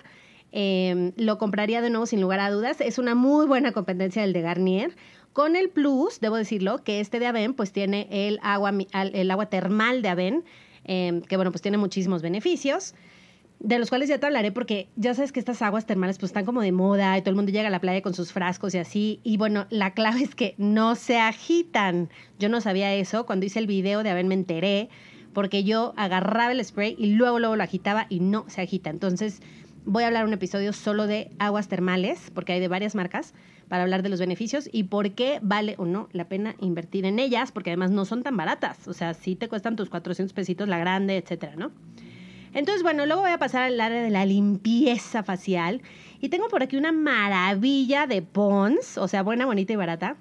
Em, 0.50 1.12
lo 1.16 1.38
compraría 1.38 1.83
de 1.83 1.90
nuevo 1.90 2.07
sin 2.07 2.21
lugar 2.21 2.40
a 2.40 2.50
dudas. 2.50 2.80
Es 2.80 2.99
una 2.99 3.14
muy 3.14 3.47
buena 3.47 3.73
competencia 3.73 4.23
del 4.23 4.33
de 4.33 4.40
Garnier. 4.40 4.97
Con 5.33 5.57
el 5.57 5.68
plus, 5.68 6.21
debo 6.21 6.37
decirlo, 6.37 6.83
que 6.83 7.00
este 7.00 7.18
de 7.18 7.26
Aven 7.26 7.54
pues 7.54 7.73
tiene 7.73 8.09
el 8.11 8.38
agua, 8.42 8.73
el 8.92 9.30
agua 9.30 9.47
termal 9.47 10.02
de 10.02 10.09
Aven, 10.09 10.45
em, 10.85 11.21
que 11.21 11.37
bueno, 11.37 11.52
pues 11.52 11.62
tiene 11.62 11.76
muchísimos 11.76 12.23
beneficios 12.23 12.95
de 13.61 13.78
los 13.78 13.88
cuales 13.88 14.09
ya 14.09 14.18
te 14.18 14.26
hablaré 14.26 14.52
porque 14.52 14.88
ya 14.97 15.14
sabes 15.14 15.33
que 15.33 15.40
estas 15.40 15.62
aguas 15.62 15.85
termales 15.85 16.18
pues 16.18 16.30
están 16.30 16.45
como 16.45 16.61
de 16.61 16.73
moda 16.73 17.18
y 17.18 17.23
todo 17.23 17.30
el 17.30 17.37
mundo 17.37 17.50
llega 17.50 17.68
a 17.68 17.71
la 17.71 17.80
playa 17.80 18.02
con 18.02 18.14
sus 18.14 18.33
frascos 18.33 18.75
y 18.75 18.78
así. 18.78 19.21
Y 19.25 19.37
bueno, 19.37 19.66
la 19.71 19.95
clave 19.95 20.23
es 20.23 20.35
que 20.35 20.54
no 20.59 20.95
se 20.95 21.18
agitan. 21.18 22.09
Yo 22.38 22.49
no 22.49 22.61
sabía 22.61 22.95
eso. 22.95 23.26
Cuando 23.26 23.47
hice 23.47 23.59
el 23.59 23.66
video 23.66 24.02
de 24.02 24.11
Aven 24.11 24.28
me 24.28 24.35
enteré 24.35 24.88
porque 25.38 25.62
yo 25.62 25.95
agarraba 25.97 26.50
el 26.50 26.64
spray 26.64 26.97
y 26.99 27.12
luego, 27.12 27.38
luego 27.38 27.54
lo 27.54 27.62
agitaba 27.62 28.07
y 28.09 28.18
no 28.18 28.45
se 28.49 28.61
agita. 28.61 28.90
Entonces 28.90 29.40
voy 29.85 30.02
a 30.02 30.09
hablar 30.09 30.25
un 30.25 30.33
episodio 30.33 30.73
solo 30.73 31.07
de 31.07 31.30
aguas 31.38 31.68
termales 31.68 32.33
porque 32.35 32.54
hay 32.54 32.59
de 32.59 32.66
varias 32.66 32.97
marcas 32.97 33.35
para 33.68 33.85
hablar 33.85 34.02
de 34.02 34.09
los 34.09 34.18
beneficios 34.18 34.68
y 34.73 34.83
por 34.83 35.12
qué 35.12 35.38
vale 35.40 35.76
o 35.78 35.87
no 35.87 36.09
la 36.11 36.25
pena 36.25 36.57
invertir 36.59 37.04
en 37.04 37.21
ellas 37.21 37.52
porque 37.52 37.71
además 37.71 37.92
no 37.92 38.04
son 38.04 38.25
tan 38.25 38.37
baratas. 38.37 38.88
O 38.88 38.92
sea, 38.92 39.14
sí 39.14 39.37
te 39.37 39.49
cuestan 39.49 39.76
tus 39.76 39.90
400 39.90 40.33
pesitos 40.33 40.66
la 40.66 40.78
grande, 40.78 41.16
etcétera, 41.18 41.54
¿no? 41.54 41.71
Entonces, 42.52 42.83
bueno, 42.83 43.07
luego 43.07 43.23
voy 43.23 43.30
a 43.30 43.38
pasar 43.38 43.62
al 43.62 43.80
área 43.80 44.02
de 44.02 44.11
la 44.11 44.26
limpieza 44.26 45.23
facial. 45.23 45.83
Y 46.21 46.30
tengo 46.30 46.49
por 46.49 46.64
aquí 46.64 46.76
una 46.76 46.90
maravilla 46.90 48.09
de 48.09 48.23
Pons, 48.23 48.99
o 48.99 49.07
sea, 49.07 49.23
buena, 49.23 49.47
bonita 49.47 49.73
y 49.73 49.76
barata. 49.76 50.16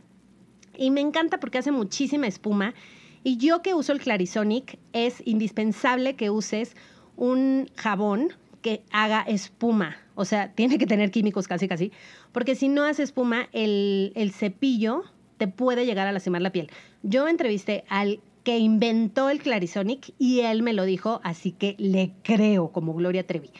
Y 0.77 0.91
me 0.91 1.01
encanta 1.01 1.39
porque 1.39 1.57
hace 1.57 1.71
muchísima 1.71 2.27
espuma. 2.27 2.75
Y 3.27 3.35
yo 3.35 3.61
que 3.61 3.73
uso 3.73 3.91
el 3.91 3.99
Clarisonic, 3.99 4.79
es 4.93 5.21
indispensable 5.25 6.15
que 6.15 6.29
uses 6.29 6.77
un 7.17 7.69
jabón 7.75 8.29
que 8.61 8.83
haga 8.89 9.21
espuma. 9.27 9.97
O 10.15 10.23
sea, 10.23 10.53
tiene 10.55 10.77
que 10.77 10.87
tener 10.87 11.11
químicos 11.11 11.45
casi, 11.45 11.67
casi. 11.67 11.91
Porque 12.31 12.55
si 12.55 12.69
no 12.69 12.85
hace 12.85 13.03
espuma, 13.03 13.49
el, 13.51 14.13
el 14.15 14.31
cepillo 14.31 15.03
te 15.35 15.49
puede 15.49 15.85
llegar 15.85 16.07
a 16.07 16.13
lastimar 16.13 16.41
la 16.41 16.53
piel. 16.53 16.69
Yo 17.03 17.27
entrevisté 17.27 17.83
al 17.89 18.21
que 18.45 18.59
inventó 18.59 19.29
el 19.29 19.39
Clarisonic 19.39 20.13
y 20.17 20.39
él 20.39 20.63
me 20.63 20.71
lo 20.71 20.85
dijo, 20.85 21.19
así 21.25 21.51
que 21.51 21.75
le 21.79 22.13
creo 22.23 22.71
como 22.71 22.93
Gloria 22.93 23.27
Trevi. 23.27 23.51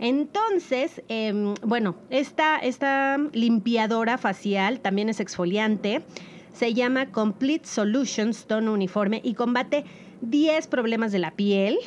Entonces, 0.00 1.00
em, 1.06 1.54
bueno, 1.64 1.94
esta, 2.10 2.56
esta 2.56 3.18
limpiadora 3.32 4.18
facial 4.18 4.80
también 4.80 5.08
es 5.08 5.20
exfoliante. 5.20 6.02
Se 6.52 6.74
llama 6.74 7.10
Complete 7.10 7.66
Solutions 7.66 8.46
Tono 8.46 8.72
Uniforme 8.72 9.20
y 9.24 9.34
combate 9.34 9.84
10 10.20 10.66
problemas 10.66 11.10
de 11.12 11.18
la 11.18 11.32
piel. 11.32 11.78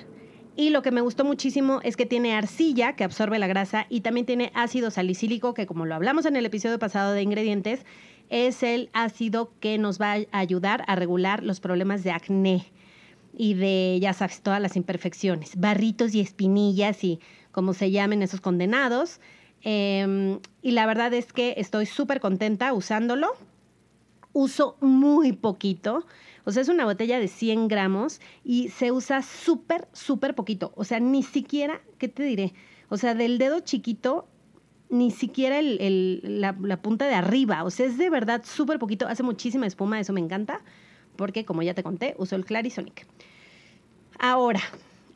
Y 0.58 0.70
lo 0.70 0.82
que 0.82 0.92
me 0.92 1.02
gustó 1.02 1.26
muchísimo 1.26 1.82
es 1.84 1.98
que 1.98 2.06
tiene 2.06 2.34
arcilla 2.34 2.96
que 2.96 3.04
absorbe 3.04 3.40
la 3.40 3.48
grasa 3.48 3.86
y 3.90 4.02
también 4.02 4.26
tiene 4.26 4.52
ácido 4.56 4.90
salicílico 4.90 5.54
que 5.54 5.66
como 5.66 5.86
lo 5.86 5.96
hablamos 5.96 6.26
en 6.26 6.36
el 6.36 6.46
episodio 6.46 6.80
pasado 6.80 7.14
de 7.14 7.22
ingredientes, 7.22 7.86
es 8.30 8.64
el 8.64 8.90
ácido 8.94 9.52
que 9.60 9.78
nos 9.78 10.00
va 10.02 10.14
a 10.14 10.40
ayudar 10.40 10.84
a 10.88 10.96
regular 10.96 11.44
los 11.44 11.60
problemas 11.60 12.04
de 12.04 12.12
acné 12.12 12.66
y 13.38 13.54
de, 13.54 14.00
ya 14.02 14.14
sabes, 14.14 14.42
todas 14.42 14.62
las 14.62 14.76
imperfecciones, 14.76 15.60
barritos 15.60 16.16
y 16.16 16.22
espinillas 16.22 17.04
y 17.04 17.20
como 17.52 17.74
se 17.74 17.92
llamen 17.92 18.22
esos 18.22 18.42
condenados. 18.42 19.20
Em, 19.62 20.40
y 20.62 20.72
la 20.72 20.86
verdad 20.86 21.14
es 21.14 21.34
que 21.34 21.56
estoy 21.58 21.86
súper 21.86 22.20
contenta 22.20 22.74
usándolo. 22.74 23.34
Uso 24.36 24.76
muy 24.82 25.32
poquito. 25.32 26.06
O 26.44 26.52
sea, 26.52 26.62
es 26.62 26.68
una 26.68 26.84
botella 26.84 27.20
de 27.20 27.30
100 27.30 27.70
gramos 27.70 28.20
y 28.44 28.68
se 28.68 28.92
usa 28.92 29.22
súper, 29.22 29.88
súper 29.94 30.36
poquito. 30.36 30.74
O 30.76 30.84
sea, 30.84 31.00
ni 31.00 31.24
siquiera, 31.24 31.82
¿qué 32.00 32.10
te 32.10 32.24
diré? 32.24 32.54
O 32.90 32.98
sea, 32.98 33.16
del 33.16 33.38
dedo 33.38 33.62
chiquito 33.62 34.28
ni 34.90 35.10
siquiera 35.10 35.62
la, 35.62 36.82
punta 36.82 37.08
de 37.08 37.16
arriba. 37.16 37.64
O 37.64 37.72
sea, 37.72 37.86
es 37.86 37.98
de 37.98 38.10
verdad 38.10 38.44
súper 38.44 38.78
poquito. 38.78 39.08
Hace 39.08 39.24
muchísima 39.24 39.68
espuma, 39.68 40.02
eso 40.02 40.12
me 40.12 40.20
encanta. 40.20 40.60
Porque, 41.16 41.46
como 41.46 41.62
ya 41.62 41.74
te 41.74 41.82
conté, 41.82 42.14
uso 42.18 42.36
el 42.36 42.44
Clarisonic. 42.44 43.08
Ahora, 44.20 44.62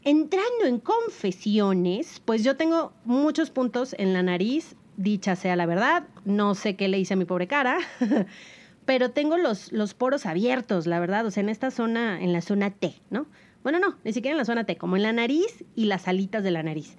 entrando 0.06 0.64
en 0.64 0.80
confesiones, 0.80 2.22
pues 2.24 2.42
yo 2.46 2.56
tengo 2.56 2.94
muchos 3.04 3.50
puntos 3.50 3.94
en 4.00 4.14
la 4.14 4.24
nariz. 4.24 4.78
Dicha 4.96 5.36
sea 5.36 5.58
la 5.58 5.66
verdad, 5.66 6.08
no 6.24 6.56
sé 6.56 6.78
qué 6.78 6.88
le 6.88 7.00
hice 7.00 7.16
a 7.16 7.18
mi 7.18 7.26
pobre 7.26 7.48
cara. 7.48 7.80
pero 8.90 9.12
tengo 9.12 9.38
los, 9.38 9.72
los 9.72 9.94
poros 9.94 10.26
abiertos, 10.26 10.88
la 10.88 11.00
verdad. 11.00 11.24
O 11.24 11.30
sea, 11.30 11.44
en 11.44 11.50
esta 11.50 11.70
zona, 11.70 12.20
en 12.24 12.34
la 12.34 12.42
zona 12.42 12.72
T, 12.72 12.96
¿no? 13.12 13.28
Bueno, 13.62 13.78
no, 13.78 13.98
ni 14.04 14.14
siquiera 14.14 14.34
en 14.34 14.40
la 14.40 14.46
zona 14.46 14.64
T, 14.64 14.78
como 14.78 14.96
en 14.96 15.04
la 15.04 15.14
nariz 15.14 15.64
y 15.76 15.86
las 15.86 16.08
alitas 16.08 16.44
de 16.44 16.50
la 16.50 16.64
nariz. 16.64 16.98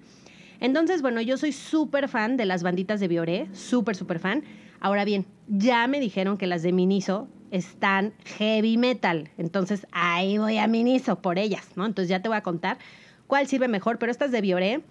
Entonces, 0.61 1.03
bueno, 1.03 1.21
yo 1.21 1.37
soy 1.37 1.51
súper 1.51 2.07
fan 2.07 2.37
de 2.37 2.45
las 2.45 2.63
banditas 2.63 3.01
de 3.01 3.09
Bioré, 3.09 3.49
súper, 3.53 3.97
súper 3.97 4.21
fan. 4.21 4.45
Ahora 4.79 5.05
bien, 5.05 5.27
ya 5.49 5.85
me 5.89 5.99
dijeron 5.99 6.39
que 6.39 6.47
las 6.47 6.63
de 6.63 6.71
Miniso 6.71 7.27
están 7.51 8.13
heavy 8.39 8.77
metal. 8.77 9.29
Entonces, 9.37 9.89
ahí 9.91 10.39
voy 10.39 10.59
a 10.59 10.69
Miniso 10.69 11.21
por 11.21 11.41
ellas, 11.41 11.71
¿no? 11.75 11.87
Entonces 11.87 12.09
ya 12.09 12.23
te 12.23 12.29
voy 12.29 12.39
a 12.39 12.45
contar 12.45 12.79
cuál 13.27 13.49
sirve 13.49 13.67
mejor, 13.67 13.99
pero 13.99 14.13
estas 14.13 14.31
de 14.31 14.41
Bioré 14.41 14.85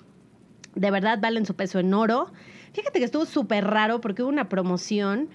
de 0.75 0.91
verdad 0.91 1.17
valen 1.21 1.45
su 1.45 1.55
peso 1.55 1.79
en 1.79 1.93
oro. 1.93 2.33
Fíjate 2.73 2.99
que 2.99 3.05
estuvo 3.05 3.23
súper 3.23 3.63
raro 3.67 4.01
porque 4.01 4.21
hubo 4.21 4.29
una 4.29 4.49
promoción 4.49 5.29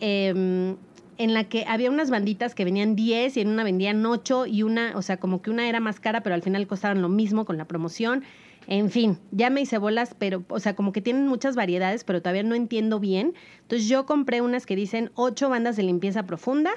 em, 0.00 0.76
en 1.18 1.34
la 1.34 1.44
que 1.44 1.64
había 1.66 1.90
unas 1.90 2.10
banditas 2.10 2.54
que 2.54 2.64
venían 2.64 2.94
10 2.94 3.36
y 3.36 3.40
en 3.40 3.48
una 3.48 3.64
vendían 3.64 4.06
8 4.06 4.46
y 4.46 4.62
una, 4.62 4.96
o 4.96 5.02
sea, 5.02 5.18
como 5.18 5.42
que 5.42 5.50
una 5.50 5.68
era 5.68 5.80
más 5.80 5.98
cara, 6.00 6.22
pero 6.22 6.34
al 6.34 6.42
final 6.42 6.66
costaban 6.66 7.02
lo 7.02 7.08
mismo 7.08 7.44
con 7.44 7.58
la 7.58 7.66
promoción. 7.66 8.22
En 8.68 8.90
fin, 8.90 9.18
ya 9.32 9.50
me 9.50 9.62
hice 9.62 9.78
bolas, 9.78 10.14
pero, 10.16 10.44
o 10.48 10.60
sea, 10.60 10.76
como 10.76 10.92
que 10.92 11.00
tienen 11.00 11.26
muchas 11.26 11.56
variedades, 11.56 12.04
pero 12.04 12.22
todavía 12.22 12.44
no 12.44 12.54
entiendo 12.54 13.00
bien. 13.00 13.34
Entonces 13.62 13.88
yo 13.88 14.06
compré 14.06 14.42
unas 14.42 14.64
que 14.64 14.76
dicen 14.76 15.10
ocho 15.14 15.48
bandas 15.48 15.76
de 15.76 15.82
limpieza 15.82 16.24
profunda, 16.24 16.70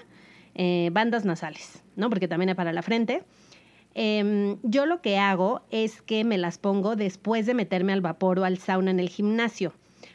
eh, 0.55 0.89
bandas 0.91 1.23
nasales, 1.23 1.83
¿no? 1.95 2.09
Porque 2.09 2.27
también 2.27 2.49
es 2.49 2.55
para 2.55 2.73
la 2.73 2.81
frente. 2.81 3.23
Em, 3.93 4.57
yo 4.63 4.85
lo 4.85 5.01
que 5.01 5.17
hago 5.17 5.61
es 5.69 6.01
que 6.01 6.23
me 6.23 6.37
las 6.37 6.57
pongo 6.57 6.95
después 6.95 7.45
de 7.45 7.53
meterme 7.53 7.93
al 7.93 8.01
vapor 8.01 8.39
o 8.39 8.45
al 8.45 8.57
sauna 8.57 8.89
en 8.89 8.99
el 8.99 9.09
gimnasio. 9.09 9.73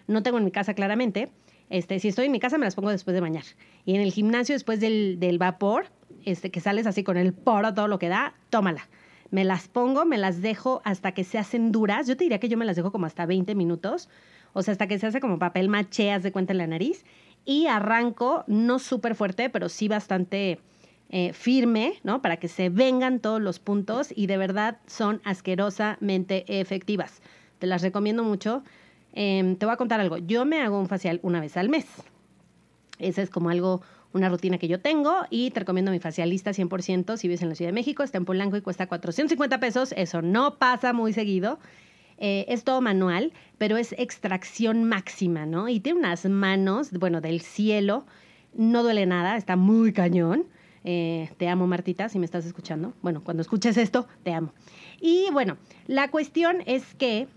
No 0.08 0.22
tengo 0.22 0.38
en 0.38 0.44
mi 0.44 0.50
casa 0.50 0.74
claramente. 0.74 1.30
Este, 1.70 1.98
si 1.98 2.08
estoy 2.08 2.26
en 2.26 2.32
mi 2.32 2.40
casa 2.40 2.58
me 2.58 2.64
las 2.64 2.74
pongo 2.74 2.90
después 2.90 3.14
de 3.14 3.20
bañar. 3.20 3.44
Y 3.84 3.94
en 3.94 4.00
el 4.00 4.12
gimnasio 4.12 4.54
después 4.54 4.80
del, 4.80 5.18
del 5.18 5.38
vapor, 5.38 5.86
este, 6.24 6.50
que 6.50 6.60
sales 6.60 6.86
así 6.86 7.02
con 7.02 7.16
el 7.16 7.32
poro, 7.32 7.74
todo 7.74 7.88
lo 7.88 7.98
que 7.98 8.08
da, 8.08 8.34
tómala 8.50 8.88
me 9.30 9.44
las 9.44 9.68
pongo, 9.68 10.04
me 10.04 10.18
las 10.18 10.40
dejo 10.40 10.80
hasta 10.84 11.12
que 11.12 11.24
se 11.24 11.38
hacen 11.38 11.72
duras. 11.72 12.06
Yo 12.06 12.16
te 12.16 12.24
diría 12.24 12.38
que 12.38 12.48
yo 12.48 12.56
me 12.56 12.64
las 12.64 12.76
dejo 12.76 12.92
como 12.92 13.06
hasta 13.06 13.26
20 13.26 13.54
minutos, 13.54 14.08
o 14.52 14.62
sea, 14.62 14.72
hasta 14.72 14.86
que 14.86 14.98
se 14.98 15.06
hace 15.06 15.20
como 15.20 15.38
papel 15.38 15.68
maché, 15.68 16.12
haz 16.12 16.22
de 16.22 16.32
cuenta 16.32 16.52
en 16.52 16.58
la 16.58 16.66
nariz, 16.66 17.04
y 17.44 17.66
arranco, 17.66 18.44
no 18.46 18.78
súper 18.78 19.14
fuerte, 19.14 19.50
pero 19.50 19.68
sí 19.68 19.88
bastante 19.88 20.60
eh, 21.10 21.32
firme, 21.32 22.00
¿no? 22.02 22.22
Para 22.22 22.38
que 22.38 22.48
se 22.48 22.68
vengan 22.68 23.20
todos 23.20 23.40
los 23.40 23.60
puntos 23.60 24.12
y 24.14 24.26
de 24.26 24.36
verdad 24.36 24.78
son 24.86 25.20
asquerosamente 25.24 26.44
efectivas. 26.60 27.22
Te 27.58 27.66
las 27.66 27.82
recomiendo 27.82 28.24
mucho. 28.24 28.62
Em, 29.18 29.56
te 29.56 29.64
voy 29.64 29.72
a 29.72 29.76
contar 29.78 29.98
algo. 29.98 30.18
Yo 30.18 30.44
me 30.44 30.60
hago 30.60 30.78
un 30.78 30.88
facial 30.88 31.20
una 31.22 31.40
vez 31.40 31.56
al 31.56 31.70
mes. 31.70 31.86
Ese 32.98 33.22
es 33.22 33.30
como 33.30 33.48
algo 33.48 33.80
una 34.12 34.28
rutina 34.28 34.58
que 34.58 34.68
yo 34.68 34.78
tengo 34.80 35.24
y 35.30 35.50
te 35.50 35.60
recomiendo 35.60 35.90
mi 35.90 35.98
facialista 35.98 36.52
100% 36.52 37.16
si 37.16 37.26
vives 37.26 37.40
en 37.40 37.48
la 37.48 37.54
Ciudad 37.54 37.70
de 37.70 37.74
México, 37.74 38.02
está 38.02 38.18
en 38.18 38.26
Polanco 38.26 38.56
y 38.56 38.60
cuesta 38.60 38.86
450 38.86 39.58
pesos, 39.58 39.92
eso 39.96 40.22
no 40.22 40.56
pasa 40.56 40.92
muy 40.92 41.12
seguido. 41.12 41.58
Eh, 42.18 42.44
es 42.48 42.64
todo 42.64 42.80
manual, 42.82 43.32
pero 43.58 43.76
es 43.78 43.92
extracción 43.98 44.84
máxima, 44.84 45.44
¿no? 45.44 45.68
Y 45.68 45.80
tiene 45.80 45.98
unas 45.98 46.26
manos, 46.26 46.90
bueno, 46.92 47.20
del 47.22 47.40
cielo, 47.40 48.06
no 48.54 48.82
duele 48.82 49.06
nada, 49.06 49.36
está 49.36 49.56
muy 49.56 49.92
cañón. 49.94 50.44
Eh, 50.84 51.30
te 51.38 51.48
amo, 51.48 51.66
Martita, 51.66 52.08
si 52.10 52.18
me 52.18 52.26
estás 52.26 52.44
escuchando. 52.44 52.94
Bueno, 53.02 53.22
cuando 53.24 53.42
escuches 53.42 53.76
esto, 53.78 54.06
te 54.22 54.32
amo. 54.32 54.52
Y 55.00 55.28
bueno, 55.32 55.56
la 55.86 56.10
cuestión 56.10 56.62
es 56.66 56.94
que 56.94 57.28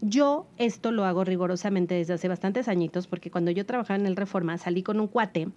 yo 0.00 0.46
esto 0.58 0.92
lo 0.92 1.04
hago 1.04 1.24
rigurosamente 1.24 1.94
desde 1.94 2.14
hace 2.14 2.28
bastantes 2.28 2.68
añitos, 2.68 3.06
porque 3.06 3.30
cuando 3.30 3.50
yo 3.50 3.66
trabajaba 3.66 3.98
en 3.98 4.06
el 4.06 4.16
Reforma 4.16 4.58
salí 4.58 4.82
con 4.82 5.00
un 5.00 5.08
cuate 5.08 5.48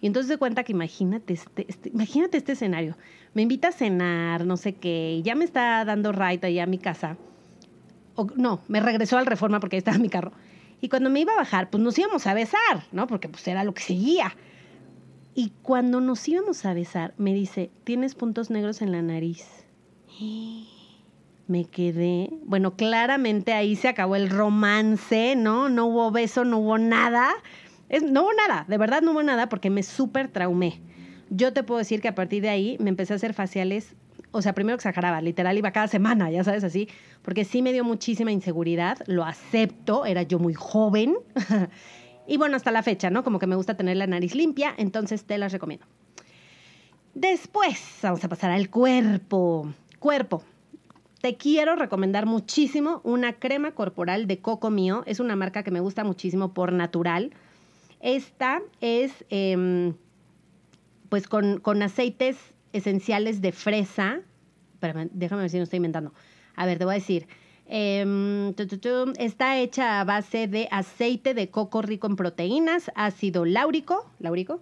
y 0.00 0.06
entonces 0.06 0.28
de 0.28 0.36
cuenta 0.36 0.64
que 0.64 0.72
imagínate 0.72 1.32
este, 1.32 1.64
este, 1.66 1.88
imagínate 1.88 2.36
este 2.36 2.52
escenario. 2.52 2.96
Me 3.32 3.40
invita 3.40 3.68
a 3.68 3.72
cenar, 3.72 4.44
no 4.44 4.56
sé 4.56 4.74
qué, 4.74 5.22
ya 5.24 5.34
me 5.34 5.46
está 5.46 5.84
dando 5.84 6.12
right 6.12 6.44
allá 6.44 6.64
a 6.64 6.66
mi 6.66 6.76
casa. 6.76 7.16
O, 8.14 8.26
no, 8.36 8.60
me 8.68 8.80
regresó 8.80 9.16
al 9.16 9.26
Reforma 9.26 9.60
porque 9.60 9.76
ahí 9.76 9.78
estaba 9.78 9.98
mi 9.98 10.10
carro. 10.10 10.32
Y 10.80 10.90
cuando 10.90 11.08
me 11.08 11.20
iba 11.20 11.32
a 11.32 11.36
bajar, 11.36 11.70
pues 11.70 11.82
nos 11.82 11.98
íbamos 11.98 12.26
a 12.26 12.34
besar, 12.34 12.84
¿no? 12.92 13.06
Porque 13.06 13.28
pues 13.28 13.48
era 13.48 13.64
lo 13.64 13.72
que 13.72 13.82
seguía. 13.82 14.36
Y 15.34 15.52
cuando 15.62 16.02
nos 16.02 16.28
íbamos 16.28 16.66
a 16.66 16.74
besar, 16.74 17.14
me 17.16 17.32
dice, 17.32 17.70
tienes 17.84 18.14
puntos 18.14 18.50
negros 18.50 18.82
en 18.82 18.92
la 18.92 19.00
nariz. 19.00 19.46
Me 21.46 21.64
quedé, 21.66 22.30
bueno, 22.44 22.74
claramente 22.74 23.52
ahí 23.52 23.76
se 23.76 23.88
acabó 23.88 24.16
el 24.16 24.30
romance, 24.30 25.36
¿no? 25.36 25.68
No 25.68 25.86
hubo 25.86 26.10
beso, 26.10 26.44
no 26.44 26.58
hubo 26.58 26.78
nada 26.78 27.34
no 28.02 28.22
hubo 28.22 28.32
nada, 28.32 28.64
de 28.68 28.78
verdad 28.78 29.02
no 29.02 29.12
hubo 29.12 29.22
nada 29.22 29.48
porque 29.48 29.70
me 29.70 29.82
súper 29.82 30.28
traumé. 30.28 30.80
Yo 31.30 31.52
te 31.52 31.62
puedo 31.62 31.78
decir 31.78 32.00
que 32.00 32.08
a 32.08 32.14
partir 32.14 32.42
de 32.42 32.48
ahí 32.48 32.76
me 32.80 32.90
empecé 32.90 33.12
a 33.12 33.16
hacer 33.16 33.34
faciales, 33.34 33.94
o 34.30 34.42
sea, 34.42 34.52
primero 34.52 34.76
exageraba, 34.76 35.20
literal 35.20 35.56
iba 35.56 35.70
cada 35.70 35.88
semana, 35.88 36.30
ya 36.30 36.44
sabes, 36.44 36.64
así, 36.64 36.88
porque 37.22 37.44
sí 37.44 37.62
me 37.62 37.72
dio 37.72 37.84
muchísima 37.84 38.32
inseguridad, 38.32 38.98
lo 39.06 39.24
acepto, 39.24 40.06
era 40.06 40.22
yo 40.22 40.38
muy 40.38 40.54
joven. 40.54 41.16
Y 42.26 42.38
bueno, 42.38 42.56
hasta 42.56 42.70
la 42.70 42.82
fecha, 42.82 43.10
¿no? 43.10 43.22
Como 43.22 43.38
que 43.38 43.46
me 43.46 43.54
gusta 43.54 43.76
tener 43.76 43.98
la 43.98 44.06
nariz 44.06 44.34
limpia, 44.34 44.72
entonces 44.78 45.24
te 45.26 45.36
las 45.36 45.52
recomiendo. 45.52 45.84
Después, 47.12 47.98
vamos 48.02 48.24
a 48.24 48.30
pasar 48.30 48.50
al 48.50 48.70
cuerpo. 48.70 49.70
Cuerpo. 49.98 50.42
Te 51.24 51.38
quiero 51.38 51.74
recomendar 51.74 52.26
muchísimo 52.26 53.00
una 53.02 53.32
crema 53.32 53.70
corporal 53.70 54.26
de 54.26 54.40
Coco 54.40 54.68
Mío. 54.68 55.04
Es 55.06 55.20
una 55.20 55.36
marca 55.36 55.62
que 55.62 55.70
me 55.70 55.80
gusta 55.80 56.04
muchísimo 56.04 56.52
por 56.52 56.70
natural. 56.70 57.32
Esta 58.00 58.60
es 58.82 59.24
em, 59.30 59.94
pues 61.08 61.26
con, 61.26 61.60
con, 61.60 61.82
aceites 61.82 62.36
esenciales 62.74 63.40
de 63.40 63.52
fresa. 63.52 64.20
Déjame 65.12 65.40
ver 65.40 65.50
si 65.50 65.56
no 65.56 65.62
estoy 65.62 65.78
inventando. 65.78 66.12
A 66.56 66.66
ver, 66.66 66.76
te 66.76 66.84
voy 66.84 66.92
a 66.92 66.98
decir. 66.98 67.26
Em, 67.64 68.52
está 69.16 69.58
hecha 69.58 70.02
a 70.02 70.04
base 70.04 70.46
de 70.46 70.68
aceite 70.70 71.32
de 71.32 71.48
coco 71.48 71.80
rico 71.80 72.06
en 72.06 72.16
proteínas, 72.16 72.90
ácido 72.96 73.46
láurico, 73.46 74.10
láurico, 74.18 74.60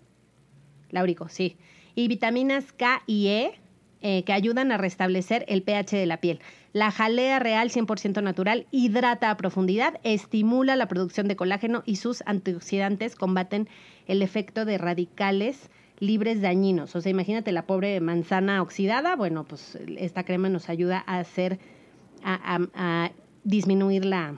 láurico, 0.90 1.28
sí, 1.28 1.56
y 1.96 2.06
vitaminas 2.06 2.70
K 2.70 3.02
y 3.08 3.26
E 3.26 3.61
eh, 4.02 4.24
que 4.24 4.32
ayudan 4.32 4.72
a 4.72 4.78
restablecer 4.78 5.44
el 5.46 5.62
pH 5.62 5.96
de 5.96 6.06
la 6.06 6.16
piel. 6.16 6.40
La 6.72 6.90
jalea 6.90 7.38
real 7.38 7.70
100% 7.70 8.22
natural 8.22 8.66
hidrata 8.72 9.30
a 9.30 9.36
profundidad, 9.36 10.00
estimula 10.02 10.74
la 10.74 10.88
producción 10.88 11.28
de 11.28 11.36
colágeno 11.36 11.82
y 11.86 11.96
sus 11.96 12.22
antioxidantes 12.26 13.14
combaten 13.14 13.68
el 14.08 14.22
efecto 14.22 14.64
de 14.64 14.78
radicales 14.78 15.70
libres 16.00 16.40
dañinos. 16.40 16.96
O 16.96 17.00
sea, 17.00 17.10
imagínate 17.10 17.52
la 17.52 17.66
pobre 17.66 18.00
manzana 18.00 18.60
oxidada. 18.60 19.14
Bueno, 19.14 19.44
pues 19.44 19.78
esta 19.96 20.24
crema 20.24 20.48
nos 20.48 20.68
ayuda 20.68 21.04
a 21.06 21.20
hacer 21.20 21.60
a, 22.24 23.10
disminuir 23.44 24.04
la, 24.04 24.34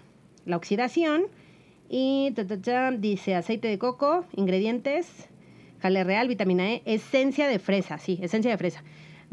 oxidación. 0.52 1.22
Y 1.88 2.34
dice 2.98 3.34
aceite 3.34 3.68
de 3.68 3.78
coco, 3.78 4.26
ingredientes, 4.36 5.28
jale 5.80 6.04
real, 6.04 6.28
vitamina 6.28 6.70
E, 6.70 6.82
esencia 6.84 7.48
de 7.48 7.58
fresa, 7.58 7.96
sí, 7.96 8.18
esencia 8.20 8.50
de 8.50 8.58
fresa. 8.58 8.82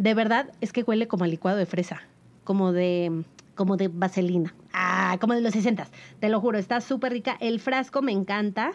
De 0.01 0.15
verdad 0.15 0.49
es 0.61 0.73
que 0.73 0.81
huele 0.81 1.07
como 1.07 1.25
a 1.25 1.27
licuado 1.27 1.59
de 1.59 1.67
fresa, 1.67 2.01
como 2.43 2.71
de, 2.71 3.23
como 3.53 3.77
de 3.77 3.87
vaselina. 3.87 4.51
Ah, 4.73 5.17
como 5.21 5.35
de 5.35 5.41
los 5.41 5.53
60. 5.53 5.87
Te 6.19 6.29
lo 6.29 6.41
juro, 6.41 6.57
está 6.57 6.81
súper 6.81 7.11
rica. 7.11 7.37
El 7.39 7.59
frasco 7.59 8.01
me 8.01 8.11
encanta. 8.11 8.71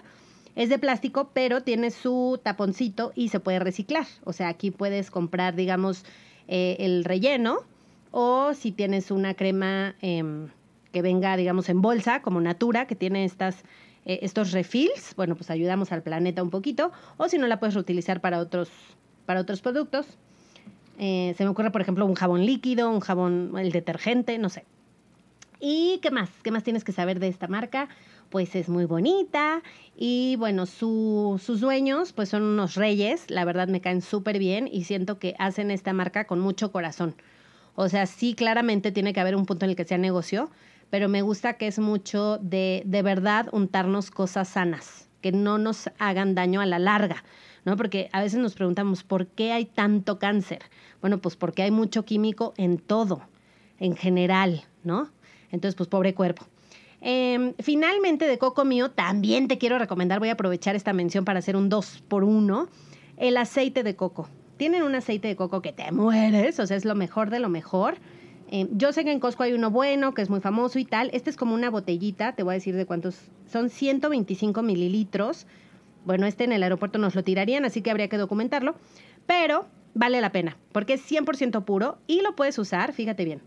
Es 0.54 0.68
de 0.68 0.78
plástico, 0.78 1.30
pero 1.34 1.64
tiene 1.64 1.90
su 1.90 2.38
taponcito 2.40 3.10
y 3.16 3.30
se 3.30 3.40
puede 3.40 3.58
reciclar. 3.58 4.06
O 4.22 4.32
sea, 4.32 4.46
aquí 4.46 4.70
puedes 4.70 5.10
comprar, 5.10 5.56
digamos, 5.56 6.04
eh, 6.46 6.76
el 6.78 7.02
relleno 7.02 7.58
o 8.12 8.54
si 8.54 8.70
tienes 8.70 9.10
una 9.10 9.34
crema 9.34 9.96
em, 10.02 10.50
que 10.92 11.02
venga, 11.02 11.36
digamos, 11.36 11.68
en 11.68 11.82
bolsa, 11.82 12.22
como 12.22 12.40
Natura, 12.40 12.86
que 12.86 12.94
tiene 12.94 13.24
estas, 13.24 13.64
eh, 14.04 14.20
estos 14.22 14.52
refills, 14.52 15.16
bueno, 15.16 15.34
pues 15.34 15.50
ayudamos 15.50 15.90
al 15.90 16.04
planeta 16.04 16.40
un 16.40 16.50
poquito. 16.50 16.92
O 17.16 17.28
si 17.28 17.36
no, 17.36 17.48
la 17.48 17.58
puedes 17.58 17.74
reutilizar 17.74 18.20
para 18.20 18.38
otros, 18.38 18.70
para 19.26 19.40
otros 19.40 19.60
productos. 19.60 20.06
Eh, 20.98 21.34
se 21.36 21.44
me 21.44 21.50
ocurre, 21.50 21.70
por 21.70 21.80
ejemplo, 21.80 22.06
un 22.06 22.14
jabón 22.14 22.46
líquido, 22.46 22.90
un 22.90 23.00
jabón, 23.00 23.52
el 23.58 23.72
detergente, 23.72 24.38
no 24.38 24.48
sé. 24.48 24.64
¿Y 25.58 25.98
qué 26.02 26.10
más? 26.10 26.30
¿Qué 26.42 26.50
más 26.50 26.64
tienes 26.64 26.84
que 26.84 26.92
saber 26.92 27.18
de 27.18 27.28
esta 27.28 27.48
marca? 27.48 27.88
Pues 28.28 28.54
es 28.54 28.68
muy 28.68 28.84
bonita 28.84 29.62
y 29.96 30.36
bueno, 30.36 30.66
sus 30.66 31.60
dueños 31.60 32.12
pues 32.12 32.28
son 32.28 32.42
unos 32.42 32.74
reyes, 32.74 33.30
la 33.30 33.44
verdad 33.44 33.68
me 33.68 33.80
caen 33.80 34.02
súper 34.02 34.38
bien 34.38 34.68
y 34.70 34.84
siento 34.84 35.18
que 35.18 35.34
hacen 35.38 35.70
esta 35.70 35.92
marca 35.92 36.26
con 36.26 36.40
mucho 36.40 36.72
corazón. 36.72 37.14
O 37.74 37.88
sea, 37.88 38.06
sí, 38.06 38.34
claramente 38.34 38.90
tiene 38.92 39.12
que 39.12 39.20
haber 39.20 39.36
un 39.36 39.46
punto 39.46 39.64
en 39.64 39.70
el 39.70 39.76
que 39.76 39.84
sea 39.84 39.98
negocio, 39.98 40.50
pero 40.90 41.08
me 41.08 41.22
gusta 41.22 41.54
que 41.54 41.66
es 41.66 41.78
mucho 41.78 42.38
de, 42.38 42.82
de 42.84 43.02
verdad, 43.02 43.48
untarnos 43.52 44.10
cosas 44.10 44.48
sanas, 44.48 45.08
que 45.20 45.32
no 45.32 45.58
nos 45.58 45.88
hagan 45.98 46.34
daño 46.34 46.60
a 46.60 46.66
la 46.66 46.78
larga, 46.78 47.22
¿no? 47.66 47.76
Porque 47.76 48.08
a 48.12 48.22
veces 48.22 48.40
nos 48.40 48.54
preguntamos, 48.54 49.02
¿por 49.02 49.26
qué 49.26 49.52
hay 49.52 49.66
tanto 49.66 50.18
cáncer? 50.18 50.60
Bueno, 51.02 51.18
pues 51.18 51.36
porque 51.36 51.62
hay 51.62 51.70
mucho 51.70 52.06
químico 52.06 52.54
en 52.56 52.78
todo, 52.78 53.20
en 53.78 53.94
general, 53.94 54.64
¿no? 54.82 55.10
Entonces, 55.50 55.74
pues 55.74 55.90
pobre 55.90 56.14
cuerpo. 56.14 56.46
Em, 57.02 57.52
finalmente, 57.58 58.26
de 58.26 58.38
Coco 58.38 58.64
Mío, 58.64 58.90
también 58.90 59.48
te 59.48 59.58
quiero 59.58 59.78
recomendar, 59.78 60.18
voy 60.18 60.30
a 60.30 60.32
aprovechar 60.32 60.74
esta 60.74 60.94
mención 60.94 61.26
para 61.26 61.40
hacer 61.40 61.56
un 61.56 61.68
2 61.68 62.04
por 62.08 62.24
1 62.24 62.68
el 63.18 63.36
aceite 63.36 63.82
de 63.82 63.96
coco 63.96 64.28
tienen 64.56 64.82
un 64.82 64.94
aceite 64.94 65.28
de 65.28 65.36
coco 65.36 65.62
que 65.62 65.72
te 65.72 65.90
mueres, 65.92 66.58
o 66.60 66.66
sea, 66.66 66.76
es 66.76 66.84
lo 66.84 66.94
mejor 66.94 67.30
de 67.30 67.40
lo 67.40 67.48
mejor. 67.48 67.96
Eh, 68.50 68.68
yo 68.72 68.92
sé 68.92 69.04
que 69.04 69.12
en 69.12 69.20
Costco 69.20 69.42
hay 69.42 69.52
uno 69.52 69.70
bueno, 69.70 70.14
que 70.14 70.22
es 70.22 70.30
muy 70.30 70.40
famoso 70.40 70.78
y 70.78 70.84
tal. 70.84 71.10
Este 71.12 71.30
es 71.30 71.36
como 71.36 71.54
una 71.54 71.68
botellita, 71.68 72.34
te 72.34 72.42
voy 72.42 72.52
a 72.52 72.54
decir 72.54 72.76
de 72.76 72.86
cuántos. 72.86 73.18
Son 73.50 73.70
125 73.70 74.62
mililitros. 74.62 75.46
Bueno, 76.06 76.26
este 76.26 76.44
en 76.44 76.52
el 76.52 76.62
aeropuerto 76.62 76.98
nos 76.98 77.16
lo 77.16 77.24
tirarían, 77.24 77.64
así 77.64 77.82
que 77.82 77.90
habría 77.90 78.08
que 78.08 78.16
documentarlo. 78.16 78.76
Pero 79.26 79.66
vale 79.92 80.20
la 80.20 80.30
pena, 80.30 80.56
porque 80.72 80.94
es 80.94 81.10
100% 81.10 81.64
puro 81.64 81.98
y 82.06 82.20
lo 82.20 82.36
puedes 82.36 82.58
usar, 82.58 82.92
fíjate 82.92 83.24
bien. 83.24 83.42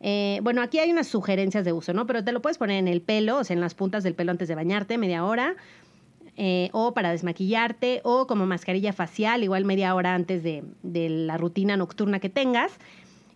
Eh, 0.00 0.40
bueno, 0.42 0.62
aquí 0.62 0.78
hay 0.78 0.90
unas 0.90 1.08
sugerencias 1.08 1.64
de 1.64 1.74
uso, 1.74 1.92
¿no? 1.92 2.06
Pero 2.06 2.24
te 2.24 2.32
lo 2.32 2.40
puedes 2.40 2.56
poner 2.56 2.78
en 2.78 2.88
el 2.88 3.02
pelo, 3.02 3.36
o 3.36 3.44
sea, 3.44 3.52
en 3.52 3.60
las 3.60 3.74
puntas 3.74 4.02
del 4.02 4.14
pelo 4.14 4.30
antes 4.30 4.48
de 4.48 4.54
bañarte, 4.54 4.96
media 4.96 5.24
hora. 5.26 5.56
Eh, 6.42 6.70
o 6.72 6.94
para 6.94 7.10
desmaquillarte, 7.10 8.00
o 8.02 8.26
como 8.26 8.46
mascarilla 8.46 8.94
facial, 8.94 9.44
igual 9.44 9.66
media 9.66 9.94
hora 9.94 10.14
antes 10.14 10.42
de, 10.42 10.64
la 10.82 11.36
rutina 11.36 11.76
nocturna 11.76 12.18
que 12.18 12.30
tengas. 12.30 12.72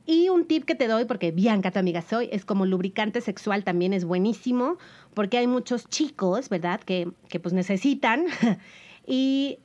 Y 0.07 0.29
un 0.29 0.45
tip 0.45 0.65
que 0.65 0.75
te 0.75 0.87
doy, 0.87 1.07
porque 1.07 1.31
Bianca, 1.31 1.71
tu 1.71 1.79
amiga 1.79 2.03
soy, 2.03 2.29
es 2.31 2.45
como 2.45 2.67
lubricante 2.67 3.21
sexual 3.21 3.65
también 3.65 3.95
es 3.95 4.05
buenísimo, 4.05 4.77
porque 5.15 5.39
hay 5.39 5.47
muchos 5.47 5.89
chicos, 5.89 6.51
¿verdad?, 6.51 6.81
que, 6.81 7.09
que 7.29 7.41
pues 7.41 7.55
necesitan. 7.55 8.27
y 9.07 9.59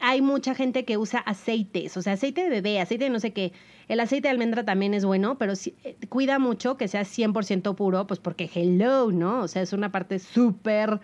hay 0.00 0.22
mucha 0.22 0.54
gente 0.54 0.84
que 0.84 0.96
usa 0.96 1.18
aceites, 1.20 1.96
o 1.96 2.02
sea, 2.02 2.12
aceite 2.12 2.42
de 2.44 2.50
bebé, 2.50 2.80
aceite 2.80 3.04
de 3.04 3.10
no 3.10 3.18
sé 3.18 3.32
qué. 3.32 3.52
El 3.88 4.00
aceite 4.00 4.28
de 4.28 4.32
almendra 4.32 4.64
también 4.64 4.94
es 4.94 5.04
bueno, 5.04 5.38
pero 5.38 5.54
eh, 5.54 5.96
cuida 6.08 6.38
mucho 6.38 6.76
que 6.76 6.86
sea 6.86 7.02
100% 7.02 7.74
puro, 7.74 8.06
pues 8.06 8.20
porque 8.20 8.48
hello, 8.54 9.10
¿no? 9.10 9.40
O 9.40 9.48
sea, 9.48 9.62
es 9.62 9.72
una 9.72 9.90
parte 9.90 10.20
súper 10.20 11.00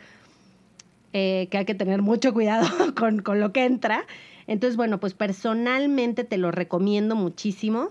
eh, 1.12 1.48
que 1.50 1.58
hay 1.58 1.64
que 1.64 1.74
tener 1.74 2.02
mucho 2.02 2.32
cuidado 2.32 2.68
con, 2.94 3.20
con 3.22 3.40
lo 3.40 3.52
que 3.52 3.64
entra. 3.64 4.06
Entonces, 4.46 4.76
bueno, 4.76 5.00
pues 5.00 5.14
personalmente 5.14 6.22
te 6.22 6.36
lo 6.36 6.52
recomiendo 6.52 7.16
muchísimo 7.16 7.90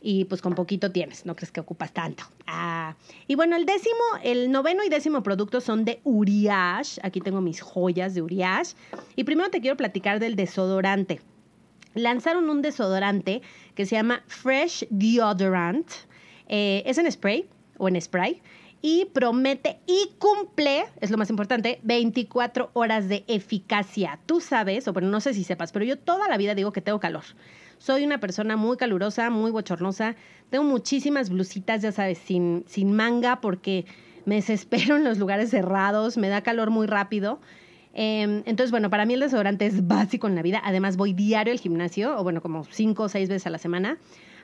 y 0.00 0.24
pues 0.24 0.40
con 0.40 0.54
poquito 0.54 0.92
tienes, 0.92 1.26
no 1.26 1.34
crees 1.34 1.50
que 1.50 1.60
ocupas 1.60 1.92
tanto. 1.92 2.24
Ah. 2.46 2.94
Y 3.26 3.34
bueno, 3.34 3.56
el 3.56 3.66
décimo, 3.66 4.00
el 4.22 4.50
noveno 4.50 4.84
y 4.84 4.88
décimo 4.88 5.22
producto 5.22 5.60
son 5.60 5.84
de 5.84 6.00
Uriage. 6.04 7.00
Aquí 7.02 7.20
tengo 7.20 7.40
mis 7.40 7.60
joyas 7.60 8.14
de 8.14 8.22
Uriage. 8.22 8.74
Y 9.16 9.24
primero 9.24 9.50
te 9.50 9.60
quiero 9.60 9.76
platicar 9.76 10.20
del 10.20 10.36
desodorante. 10.36 11.20
Lanzaron 11.94 12.48
un 12.48 12.62
desodorante 12.62 13.42
que 13.74 13.86
se 13.86 13.96
llama 13.96 14.22
Fresh 14.26 14.86
Deodorant. 14.90 15.90
Eh, 16.46 16.82
es 16.86 16.98
en 16.98 17.10
spray 17.10 17.48
o 17.76 17.88
en 17.88 18.00
spray 18.00 18.40
y 18.80 19.06
promete 19.06 19.80
y 19.86 20.12
cumple, 20.18 20.84
es 21.00 21.10
lo 21.10 21.18
más 21.18 21.30
importante, 21.30 21.80
24 21.82 22.70
horas 22.74 23.08
de 23.08 23.24
eficacia. 23.26 24.20
Tú 24.26 24.40
sabes, 24.40 24.86
o 24.88 24.92
bueno, 24.92 25.08
no 25.08 25.20
sé 25.20 25.34
si 25.34 25.44
sepas, 25.44 25.72
pero 25.72 25.84
yo 25.84 25.98
toda 25.98 26.28
la 26.28 26.36
vida 26.36 26.54
digo 26.54 26.72
que 26.72 26.80
tengo 26.80 27.00
calor. 27.00 27.24
Soy 27.78 28.04
una 28.04 28.18
persona 28.18 28.56
muy 28.56 28.76
calurosa, 28.76 29.30
muy 29.30 29.50
bochornosa. 29.50 30.16
Tengo 30.50 30.64
muchísimas 30.64 31.30
blusitas, 31.30 31.82
ya 31.82 31.92
sabes, 31.92 32.18
sin, 32.18 32.64
sin 32.66 32.92
manga 32.92 33.40
porque 33.40 33.86
me 34.24 34.36
desespero 34.36 34.96
en 34.96 35.04
los 35.04 35.18
lugares 35.18 35.50
cerrados, 35.50 36.16
me 36.16 36.28
da 36.28 36.42
calor 36.42 36.70
muy 36.70 36.86
rápido. 36.86 37.40
Em, 37.94 38.42
entonces, 38.46 38.70
bueno, 38.70 38.90
para 38.90 39.06
mí 39.06 39.14
el 39.14 39.20
desodorante 39.20 39.66
es 39.66 39.86
básico 39.86 40.28
en 40.28 40.34
la 40.34 40.42
vida. 40.42 40.60
Además, 40.64 40.96
voy 40.96 41.12
diario 41.12 41.52
al 41.52 41.58
gimnasio, 41.58 42.18
o 42.18 42.22
bueno, 42.22 42.42
como 42.42 42.64
cinco 42.64 43.04
o 43.04 43.08
seis 43.08 43.28
veces 43.28 43.46
a 43.46 43.50
la 43.50 43.58
semana. 43.58 43.98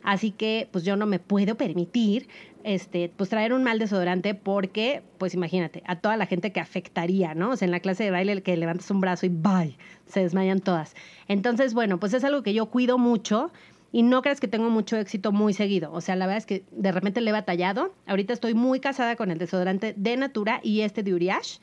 Así 0.04 0.30
que 0.30 0.68
pues 0.70 0.84
yo 0.84 0.96
no 0.96 1.06
me 1.06 1.18
puedo 1.18 1.56
permitir 1.56 2.28
este, 2.64 3.10
pues 3.14 3.28
traer 3.28 3.52
un 3.52 3.62
mal 3.62 3.78
desodorante 3.78 4.34
porque, 4.34 5.02
pues 5.18 5.34
imagínate, 5.34 5.82
a 5.86 5.96
toda 5.96 6.16
la 6.16 6.26
gente 6.26 6.50
que 6.50 6.60
afectaría, 6.60 7.34
¿no? 7.34 7.50
O 7.50 7.56
sea, 7.56 7.66
en 7.66 7.72
la 7.72 7.80
clase 7.80 8.04
de 8.04 8.10
baile 8.10 8.42
que 8.42 8.56
levantas 8.56 8.90
un 8.90 9.00
brazo 9.00 9.26
y 9.26 9.28
bye, 9.28 9.76
se 10.06 10.20
desmayan 10.20 10.60
todas. 10.60 10.94
Entonces, 11.28 11.74
bueno, 11.74 12.00
pues 12.00 12.14
es 12.14 12.24
algo 12.24 12.42
que 12.42 12.54
yo 12.54 12.66
cuido 12.66 12.96
mucho 12.96 13.52
y 13.92 14.02
no 14.02 14.22
creas 14.22 14.40
que 14.40 14.48
tengo 14.48 14.70
mucho 14.70 14.96
éxito 14.96 15.30
muy 15.30 15.52
seguido. 15.52 15.92
O 15.92 16.00
sea, 16.00 16.16
la 16.16 16.26
verdad 16.26 16.38
es 16.38 16.46
que 16.46 16.64
de 16.72 16.90
repente 16.90 17.20
le 17.20 17.30
he 17.30 17.32
batallado. 17.32 17.94
Ahorita 18.06 18.32
estoy 18.32 18.54
muy 18.54 18.80
casada 18.80 19.14
con 19.14 19.30
el 19.30 19.38
desodorante 19.38 19.94
de 19.96 20.16
Natura 20.16 20.60
y 20.62 20.80
este 20.80 21.02
de 21.02 21.14
Uriage. 21.14 21.60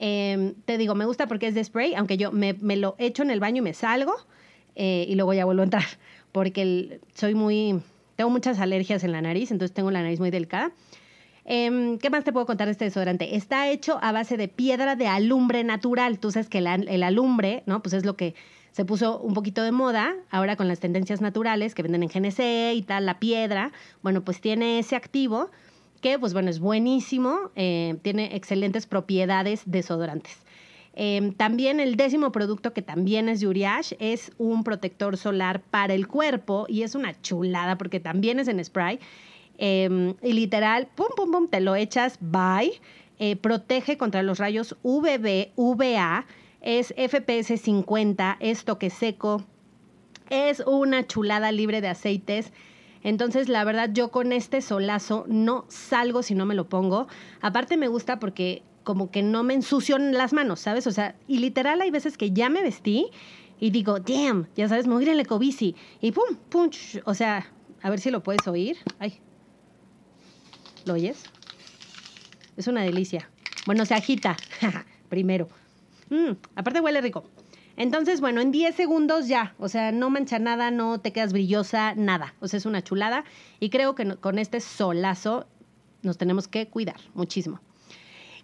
Em, 0.00 0.54
te 0.64 0.76
digo, 0.76 0.96
me 0.96 1.04
gusta 1.04 1.28
porque 1.28 1.46
es 1.46 1.54
de 1.54 1.62
spray, 1.62 1.94
aunque 1.94 2.16
yo 2.16 2.32
me, 2.32 2.54
lo 2.76 2.96
echo 2.98 3.22
en 3.22 3.30
el 3.30 3.38
baño 3.38 3.58
y 3.58 3.62
me 3.62 3.74
salgo 3.74 4.14
eh, 4.74 5.06
y 5.08 5.14
luego 5.14 5.34
ya 5.34 5.44
vuelvo 5.44 5.62
a 5.62 5.64
entrar 5.64 5.84
porque 6.32 7.00
soy 7.14 7.34
muy, 7.34 7.80
tengo 8.16 8.30
muchas 8.30 8.58
alergias 8.58 9.04
en 9.04 9.12
la 9.12 9.20
nariz, 9.20 9.50
entonces 9.50 9.74
tengo 9.74 9.90
la 9.90 10.02
nariz 10.02 10.18
muy 10.18 10.30
delicada. 10.30 10.72
Em, 11.44 11.98
¿Qué 11.98 12.08
más 12.10 12.24
te 12.24 12.32
puedo 12.32 12.46
contar 12.46 12.66
de 12.66 12.72
este 12.72 12.84
desodorante? 12.84 13.36
Está 13.36 13.68
hecho 13.68 13.98
a 14.02 14.12
base 14.12 14.36
de 14.36 14.48
piedra 14.48 14.96
de 14.96 15.08
alumbre 15.08 15.64
natural. 15.64 16.18
Tú 16.18 16.30
sabes 16.30 16.48
que 16.48 16.58
el 16.58 17.02
alumbre, 17.02 17.62
¿no? 17.66 17.82
Pues 17.82 17.94
es 17.94 18.04
lo 18.04 18.16
que 18.16 18.34
se 18.70 18.84
puso 18.84 19.18
un 19.18 19.34
poquito 19.34 19.62
de 19.62 19.72
moda 19.72 20.14
ahora 20.30 20.56
con 20.56 20.66
las 20.66 20.80
tendencias 20.80 21.20
naturales 21.20 21.74
que 21.74 21.82
venden 21.82 22.02
en 22.02 22.08
GNC 22.08 22.74
y 22.74 22.82
tal, 22.82 23.06
la 23.06 23.18
piedra. 23.18 23.72
Bueno, 24.02 24.22
pues 24.22 24.40
tiene 24.40 24.78
ese 24.78 24.96
activo 24.96 25.50
que, 26.00 26.18
pues 26.18 26.32
bueno, 26.32 26.50
es 26.50 26.58
buenísimo, 26.58 27.50
eh, 27.54 27.96
tiene 28.02 28.34
excelentes 28.34 28.86
propiedades 28.86 29.62
desodorantes. 29.66 30.38
Em, 30.94 31.32
también 31.32 31.80
el 31.80 31.96
décimo 31.96 32.32
producto 32.32 32.74
que 32.74 32.82
también 32.82 33.28
es 33.28 33.40
de 33.40 33.94
es 33.98 34.32
un 34.36 34.62
protector 34.62 35.16
solar 35.16 35.62
para 35.62 35.94
el 35.94 36.06
cuerpo 36.06 36.66
y 36.68 36.82
es 36.82 36.94
una 36.94 37.20
chulada 37.22 37.78
porque 37.78 37.98
también 37.98 38.38
es 38.38 38.48
en 38.48 38.62
spray. 38.62 39.00
Em, 39.58 40.14
y 40.22 40.32
literal, 40.32 40.88
pum, 40.94 41.08
pum, 41.16 41.30
pum, 41.30 41.48
te 41.48 41.60
lo 41.60 41.76
echas, 41.76 42.18
bye. 42.20 42.80
Eh, 43.18 43.36
protege 43.36 43.96
contra 43.96 44.22
los 44.22 44.38
rayos 44.38 44.76
UVB, 44.82 45.52
UVA, 45.56 46.26
es 46.60 46.94
FPS 46.96 47.56
50, 47.56 48.36
es 48.40 48.64
toque 48.64 48.90
seco, 48.90 49.44
es 50.30 50.60
una 50.66 51.06
chulada 51.06 51.52
libre 51.52 51.80
de 51.80 51.88
aceites. 51.88 52.52
Entonces, 53.04 53.48
la 53.48 53.64
verdad, 53.64 53.90
yo 53.92 54.10
con 54.10 54.32
este 54.32 54.62
solazo 54.62 55.24
no 55.28 55.64
salgo 55.68 56.22
si 56.22 56.34
no 56.34 56.46
me 56.46 56.54
lo 56.54 56.68
pongo. 56.68 57.08
Aparte 57.40 57.76
me 57.76 57.88
gusta 57.88 58.18
porque 58.18 58.62
como 58.84 59.10
que 59.10 59.22
no 59.22 59.42
me 59.42 59.54
ensucio 59.54 59.98
las 59.98 60.32
manos, 60.32 60.60
¿sabes? 60.60 60.86
O 60.86 60.92
sea, 60.92 61.16
y 61.28 61.38
literal 61.38 61.80
hay 61.80 61.90
veces 61.90 62.16
que 62.16 62.32
ya 62.32 62.48
me 62.48 62.62
vestí 62.62 63.10
y 63.60 63.70
digo, 63.70 64.00
damn, 64.00 64.48
ya 64.56 64.68
sabes, 64.68 64.86
me 64.86 64.94
voy 64.94 65.04
a 65.04 65.06
ir 65.06 65.12
en 65.14 65.20
ecobici. 65.20 65.76
Y 66.00 66.12
pum, 66.12 66.36
pum, 66.48 66.70
o 67.04 67.14
sea, 67.14 67.46
a 67.80 67.90
ver 67.90 68.00
si 68.00 68.10
lo 68.10 68.22
puedes 68.22 68.46
oír. 68.48 68.76
Ay, 68.98 69.20
¿lo 70.84 70.94
oyes? 70.94 71.24
Es 72.56 72.66
una 72.66 72.82
delicia. 72.82 73.30
Bueno, 73.66 73.86
se 73.86 73.94
agita, 73.94 74.36
primero. 75.08 75.48
Mm, 76.10 76.32
aparte 76.56 76.80
huele 76.80 77.00
rico. 77.00 77.24
Entonces, 77.76 78.20
bueno, 78.20 78.40
en 78.40 78.50
10 78.50 78.74
segundos 78.74 79.28
ya, 79.28 79.54
o 79.58 79.68
sea, 79.68 79.92
no 79.92 80.10
mancha 80.10 80.38
nada, 80.38 80.70
no 80.70 81.00
te 81.00 81.12
quedas 81.12 81.32
brillosa, 81.32 81.94
nada. 81.94 82.34
O 82.40 82.48
sea, 82.48 82.58
es 82.58 82.66
una 82.66 82.82
chulada. 82.82 83.24
Y 83.60 83.70
creo 83.70 83.94
que 83.94 84.16
con 84.16 84.38
este 84.38 84.60
solazo 84.60 85.46
nos 86.02 86.18
tenemos 86.18 86.48
que 86.48 86.68
cuidar 86.68 87.00
muchísimo. 87.14 87.60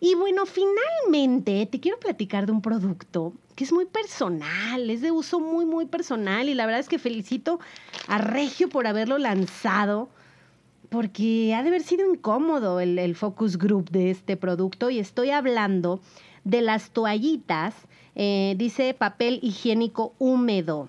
Y 0.00 0.14
bueno, 0.14 0.44
finalmente 0.46 1.66
te 1.66 1.80
quiero 1.80 1.98
platicar 1.98 2.46
de 2.46 2.52
un 2.52 2.62
producto 2.62 3.32
que 3.56 3.64
es 3.64 3.72
muy 3.72 3.87
personal, 3.87 4.88
es 4.88 5.00
de 5.00 5.11
uso 5.11 5.40
muy, 5.40 5.66
muy 5.66 5.87
personal 5.87 6.48
y 6.48 6.54
la 6.54 6.64
verdad 6.66 6.80
es 6.80 6.88
que 6.88 7.00
felicito 7.00 7.58
a 8.06 8.18
Regio 8.18 8.68
por 8.68 8.87
haberlo 8.87 9.18
lanzado 9.18 10.08
porque 10.88 11.54
ha 11.54 11.62
de 11.62 11.68
haber 11.68 11.82
sido 11.82 12.08
incómodo 12.08 12.80
el, 12.80 13.14
focus 13.16 13.58
group 13.58 13.90
de 13.90 14.11
este 14.11 14.37
producto 14.37 14.90
y 14.90 15.00
estoy 15.00 15.30
hablando 15.30 16.00
de 16.44 16.62
las 16.62 16.90
toallitas, 16.90 17.74
eh, 18.14 18.54
dice 18.56 18.94
papel 18.94 19.40
higiénico 19.42 20.14
húmedo. 20.18 20.88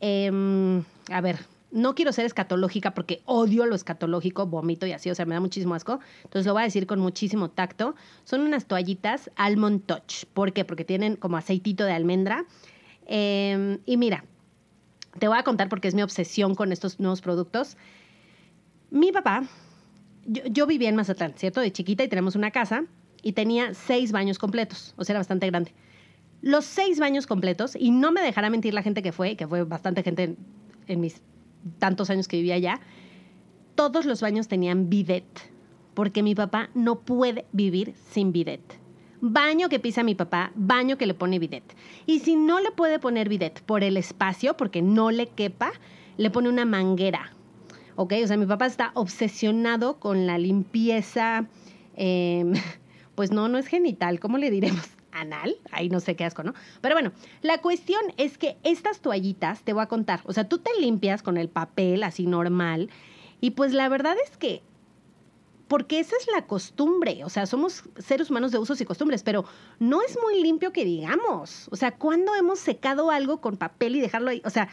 Em, 0.00 0.82
a 1.10 1.20
ver, 1.20 1.38
no 1.74 1.96
quiero 1.96 2.12
ser 2.12 2.24
escatológica 2.24 2.94
porque 2.94 3.22
odio 3.24 3.66
lo 3.66 3.74
escatológico, 3.74 4.46
vomito 4.46 4.86
y 4.86 4.92
así, 4.92 5.10
o 5.10 5.14
sea, 5.14 5.26
me 5.26 5.34
da 5.34 5.40
muchísimo 5.40 5.74
asco. 5.74 5.98
Entonces 6.22 6.46
lo 6.46 6.52
voy 6.52 6.62
a 6.62 6.64
decir 6.64 6.86
con 6.86 7.00
muchísimo 7.00 7.50
tacto. 7.50 7.96
Son 8.22 8.42
unas 8.42 8.66
toallitas 8.66 9.28
Almond 9.34 9.84
Touch. 9.84 10.24
¿Por 10.32 10.52
qué? 10.52 10.64
Porque 10.64 10.84
tienen 10.84 11.16
como 11.16 11.36
aceitito 11.36 11.84
de 11.84 11.92
almendra. 11.92 12.46
Em, 13.06 13.80
y 13.86 13.96
mira, 13.96 14.24
te 15.18 15.26
voy 15.26 15.36
a 15.36 15.42
contar 15.42 15.68
porque 15.68 15.88
es 15.88 15.94
mi 15.96 16.02
obsesión 16.02 16.54
con 16.54 16.70
estos 16.70 17.00
nuevos 17.00 17.20
productos. 17.20 17.76
Mi 18.90 19.10
papá, 19.10 19.42
yo, 20.26 20.44
yo 20.46 20.66
vivía 20.68 20.88
en 20.88 20.94
Mazatlán, 20.94 21.34
¿cierto? 21.36 21.60
De 21.60 21.72
chiquita 21.72 22.04
y 22.04 22.08
tenemos 22.08 22.36
una 22.36 22.52
casa 22.52 22.84
y 23.20 23.32
tenía 23.32 23.74
seis 23.74 24.12
baños 24.12 24.38
completos, 24.38 24.94
o 24.96 25.04
sea, 25.04 25.14
era 25.14 25.20
bastante 25.20 25.48
grande. 25.48 25.72
Los 26.40 26.66
seis 26.66 27.00
baños 27.00 27.26
completos, 27.26 27.74
y 27.74 27.90
no 27.90 28.12
me 28.12 28.20
dejará 28.20 28.50
mentir 28.50 28.74
la 28.74 28.82
gente 28.82 29.02
que 29.02 29.12
fue, 29.12 29.34
que 29.34 29.48
fue 29.48 29.64
bastante 29.64 30.02
gente 30.02 30.36
en 30.86 31.00
mis 31.00 31.22
tantos 31.78 32.10
años 32.10 32.28
que 32.28 32.36
vivía 32.36 32.54
allá, 32.54 32.80
todos 33.74 34.04
los 34.04 34.20
baños 34.20 34.48
tenían 34.48 34.88
bidet, 34.88 35.24
porque 35.94 36.22
mi 36.22 36.34
papá 36.34 36.70
no 36.74 37.00
puede 37.00 37.46
vivir 37.52 37.94
sin 38.10 38.32
bidet. 38.32 38.60
Baño 39.20 39.68
que 39.68 39.80
pisa 39.80 40.02
mi 40.02 40.14
papá, 40.14 40.52
baño 40.54 40.98
que 40.98 41.06
le 41.06 41.14
pone 41.14 41.38
bidet. 41.38 41.64
Y 42.06 42.20
si 42.20 42.36
no 42.36 42.60
le 42.60 42.70
puede 42.70 42.98
poner 42.98 43.28
bidet 43.28 43.62
por 43.62 43.82
el 43.82 43.96
espacio, 43.96 44.56
porque 44.56 44.82
no 44.82 45.10
le 45.10 45.28
quepa, 45.28 45.72
le 46.16 46.30
pone 46.30 46.48
una 46.48 46.64
manguera. 46.64 47.32
¿Ok? 47.96 48.14
O 48.22 48.26
sea, 48.26 48.36
mi 48.36 48.46
papá 48.46 48.66
está 48.66 48.90
obsesionado 48.94 49.98
con 49.98 50.26
la 50.26 50.36
limpieza, 50.36 51.46
em, 51.96 52.52
pues 53.14 53.30
no, 53.30 53.48
no 53.48 53.58
es 53.58 53.66
genital, 53.66 54.20
¿cómo 54.20 54.36
le 54.36 54.50
diremos? 54.50 54.88
Anal, 55.14 55.56
ahí 55.70 55.88
no 55.88 56.00
sé 56.00 56.16
qué 56.16 56.24
asco, 56.24 56.42
¿no? 56.42 56.54
Pero 56.80 56.94
bueno, 56.94 57.12
la 57.42 57.58
cuestión 57.58 58.00
es 58.16 58.36
que 58.36 58.56
estas 58.62 59.00
toallitas, 59.00 59.62
te 59.62 59.72
voy 59.72 59.82
a 59.82 59.86
contar, 59.86 60.20
o 60.24 60.32
sea, 60.32 60.48
tú 60.48 60.58
te 60.58 60.70
limpias 60.78 61.22
con 61.22 61.36
el 61.36 61.48
papel 61.48 62.02
así 62.02 62.26
normal 62.26 62.90
y 63.40 63.52
pues 63.52 63.72
la 63.72 63.88
verdad 63.88 64.16
es 64.24 64.36
que, 64.36 64.62
porque 65.68 65.98
esa 65.98 66.16
es 66.16 66.26
la 66.34 66.46
costumbre, 66.46 67.24
o 67.24 67.30
sea, 67.30 67.46
somos 67.46 67.84
seres 67.98 68.30
humanos 68.30 68.52
de 68.52 68.58
usos 68.58 68.80
y 68.80 68.84
costumbres, 68.84 69.22
pero 69.22 69.44
no 69.78 70.02
es 70.02 70.18
muy 70.22 70.42
limpio 70.42 70.72
que 70.72 70.84
digamos, 70.84 71.68
o 71.70 71.76
sea, 71.76 71.92
¿cuándo 71.92 72.34
hemos 72.34 72.58
secado 72.58 73.10
algo 73.10 73.40
con 73.40 73.56
papel 73.56 73.96
y 73.96 74.00
dejarlo 74.00 74.30
ahí? 74.30 74.42
O 74.44 74.50
sea, 74.50 74.68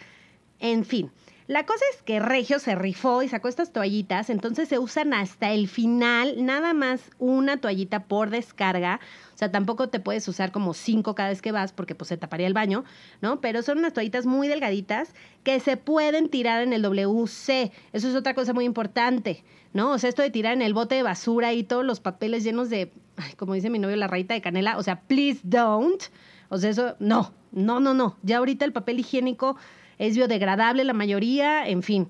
en 0.60 0.86
fin. 0.86 1.12
La 1.48 1.66
cosa 1.66 1.84
es 1.94 2.02
que 2.04 2.20
Regio 2.20 2.60
se 2.60 2.76
rifó 2.76 3.24
y 3.24 3.28
sacó 3.28 3.48
estas 3.48 3.74
toallitas, 3.74 4.30
entonces 4.30 4.70
se 4.70 4.80
usan 4.80 5.14
hasta 5.14 5.52
el 5.52 5.68
final, 5.68 6.46
nada 6.46 6.74
más 6.74 7.10
una 7.18 7.58
toallita 7.58 8.04
por 8.04 8.30
descarga. 8.30 9.00
O 9.34 9.38
sea, 9.38 9.52
tampoco 9.52 9.90
te 9.90 10.00
puedes 10.00 10.28
usar 10.28 10.52
como 10.52 10.74
cinco 10.74 11.16
cada 11.16 11.30
vez 11.30 11.42
que 11.42 11.52
vas 11.52 11.74
porque 11.74 11.96
pues 11.96 12.10
se 12.10 12.18
taparía 12.18 12.48
el 12.48 12.54
baño, 12.54 12.84
¿no? 13.22 13.42
Pero 13.42 13.64
son 13.64 13.80
unas 13.80 13.94
toallitas 13.94 14.26
muy 14.26 14.48
delgaditas 14.48 15.14
que 15.44 15.60
se 15.60 15.78
pueden 15.78 16.30
tirar 16.30 16.62
en 16.62 16.74
el 16.74 16.84
WC. 16.84 17.72
Eso 17.92 18.08
es 18.08 18.16
otra 18.16 18.36
cosa 18.36 18.54
muy 18.54 18.66
importante, 18.66 19.44
¿no? 19.74 19.92
O 19.92 19.98
sea, 19.98 20.10
esto 20.10 20.22
de 20.22 20.30
tirar 20.30 20.54
en 20.54 20.62
el 20.62 20.74
bote 20.76 20.96
de 20.96 21.04
basura 21.04 21.54
y 21.54 21.64
todos 21.64 21.84
los 21.84 22.00
papeles 22.00 22.44
llenos 22.44 22.70
de, 22.70 22.92
como 23.38 23.56
dice 23.56 23.70
mi 23.70 23.80
novio, 23.80 23.96
la 23.96 24.08
rayita 24.08 24.36
de 24.36 24.42
canela. 24.42 24.78
O 24.78 24.84
sea, 24.84 25.02
please 25.02 25.40
don't. 25.44 26.04
O 26.50 26.58
sea, 26.60 26.70
eso, 26.70 26.96
no, 27.00 27.34
no, 27.52 27.80
no, 27.80 27.94
no. 27.94 28.18
Ya 28.22 28.38
ahorita 28.38 28.64
el 28.66 28.74
papel 28.74 29.00
higiénico 29.00 29.58
es 30.02 30.16
biodegradable 30.16 30.84
la 30.84 30.94
mayoría, 30.94 31.68
en 31.68 31.84
fin. 31.84 32.08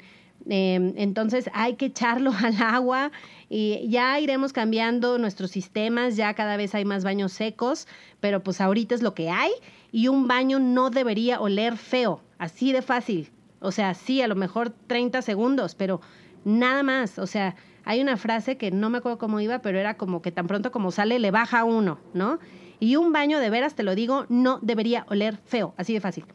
Em, 0.49 0.93
entonces 0.95 1.51
hay 1.53 1.75
que 1.75 1.87
echarlo 1.87 2.31
al 2.43 2.55
agua 2.61 3.11
y 3.49 3.85
ya 3.89 4.17
iremos 4.19 4.53
cambiando 4.53 5.17
nuestros 5.17 5.51
sistemas, 5.51 6.15
ya 6.15 6.33
cada 6.33 6.55
vez 6.55 6.73
hay 6.73 6.85
más 6.85 7.03
baños 7.03 7.33
secos, 7.33 7.87
pero 8.21 8.41
pues 8.41 8.61
ahorita 8.61 8.95
es 8.95 9.01
lo 9.01 9.13
que 9.13 9.29
hay 9.29 9.51
y 9.91 10.07
un 10.07 10.29
baño 10.29 10.57
no 10.57 10.89
debería 10.89 11.41
oler 11.41 11.75
feo, 11.75 12.21
así 12.37 12.71
de 12.71 12.81
fácil. 12.81 13.29
O 13.59 13.73
sea, 13.73 13.93
sí, 13.93 14.21
a 14.21 14.27
lo 14.29 14.35
mejor 14.35 14.73
30 14.87 15.21
segundos, 15.21 15.75
pero 15.75 15.99
nada 16.45 16.83
más. 16.83 17.19
O 17.19 17.27
sea, 17.27 17.55
hay 17.83 18.01
una 18.01 18.15
frase 18.15 18.55
que 18.55 18.71
no 18.71 18.89
me 18.89 18.99
acuerdo 18.99 19.17
cómo 19.17 19.41
iba, 19.41 19.59
pero 19.59 19.77
era 19.77 19.97
como 19.97 20.21
que 20.21 20.31
tan 20.31 20.47
pronto 20.47 20.71
como 20.71 20.91
sale 20.91 21.19
le 21.19 21.29
baja 21.29 21.65
uno, 21.65 21.99
¿no? 22.13 22.39
Y 22.79 22.95
un 22.95 23.11
baño 23.11 23.37
de 23.39 23.49
veras, 23.49 23.75
te 23.75 23.83
lo 23.83 23.95
digo, 23.95 24.25
no 24.29 24.59
debería 24.61 25.05
oler 25.09 25.37
feo, 25.45 25.73
así 25.77 25.93
de 25.93 25.99
fácil 25.99 26.25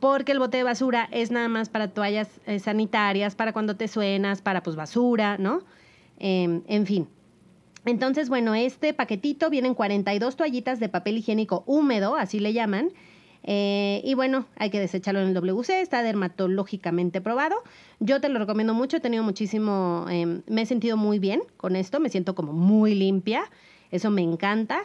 porque 0.00 0.32
el 0.32 0.38
bote 0.38 0.58
de 0.58 0.62
basura 0.62 1.08
es 1.10 1.30
nada 1.30 1.48
más 1.48 1.68
para 1.68 1.88
toallas 1.88 2.28
eh, 2.46 2.58
sanitarias, 2.58 3.34
para 3.34 3.52
cuando 3.52 3.76
te 3.76 3.88
suenas, 3.88 4.42
para 4.42 4.62
pues 4.62 4.76
basura, 4.76 5.38
¿no? 5.38 5.60
Em, 6.18 6.62
en 6.66 6.86
fin. 6.86 7.08
Entonces, 7.84 8.28
bueno, 8.28 8.54
este 8.54 8.92
paquetito 8.92 9.48
vienen 9.48 9.74
42 9.74 10.36
toallitas 10.36 10.80
de 10.80 10.88
papel 10.88 11.18
higiénico 11.18 11.62
húmedo, 11.66 12.16
así 12.16 12.40
le 12.40 12.52
llaman. 12.52 12.90
Eh, 13.44 14.02
y 14.04 14.14
bueno, 14.14 14.46
hay 14.56 14.70
que 14.70 14.80
desecharlo 14.80 15.20
en 15.20 15.28
el 15.28 15.34
WC, 15.34 15.80
está 15.80 16.02
dermatológicamente 16.02 17.20
probado. 17.20 17.54
Yo 18.00 18.20
te 18.20 18.28
lo 18.28 18.40
recomiendo 18.40 18.74
mucho, 18.74 18.96
he 18.96 19.00
tenido 19.00 19.22
muchísimo, 19.22 20.06
em, 20.10 20.42
me 20.48 20.62
he 20.62 20.66
sentido 20.66 20.96
muy 20.96 21.20
bien 21.20 21.42
con 21.56 21.76
esto, 21.76 22.00
me 22.00 22.08
siento 22.08 22.34
como 22.34 22.52
muy 22.52 22.96
limpia, 22.96 23.44
eso 23.92 24.10
me 24.10 24.22
encanta. 24.22 24.82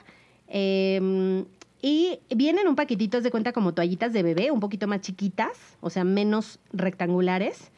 Y 1.82 2.20
vienen 2.30 2.68
un 2.68 2.76
paquetito 2.76 3.22
de 3.22 3.32
cuenta 3.32 3.54
como 3.54 3.74
toallitas 3.74 4.14
de 4.14 4.22
bebé, 4.22 4.52
un 4.52 4.60
poquito 4.60 4.88
más 4.88 5.02
chiquitas, 5.02 5.78
o 5.80 5.90
sea, 5.90 6.04
menos 6.04 6.60
rectangulares, 6.72 7.72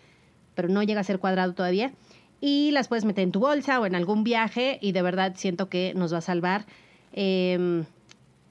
pero 0.55 0.67
no 0.67 0.83
llega 0.83 1.01
a 1.01 1.05
ser 1.05 1.19
cuadrado 1.19 1.53
todavía. 1.53 1.93
Y 2.41 2.71
las 2.71 2.89
puedes 2.89 3.05
meter 3.05 3.23
en 3.23 3.31
tu 3.31 3.39
bolsa 3.39 3.79
o 3.79 3.85
en 3.85 3.95
algún 3.95 4.25
viaje 4.25 4.77
y 4.81 4.91
de 4.91 5.01
verdad 5.01 5.33
siento 5.37 5.69
que 5.69 5.93
nos 5.95 6.13
va 6.13 6.17
a 6.17 6.21
salvar. 6.21 6.65
Em, 7.13 7.85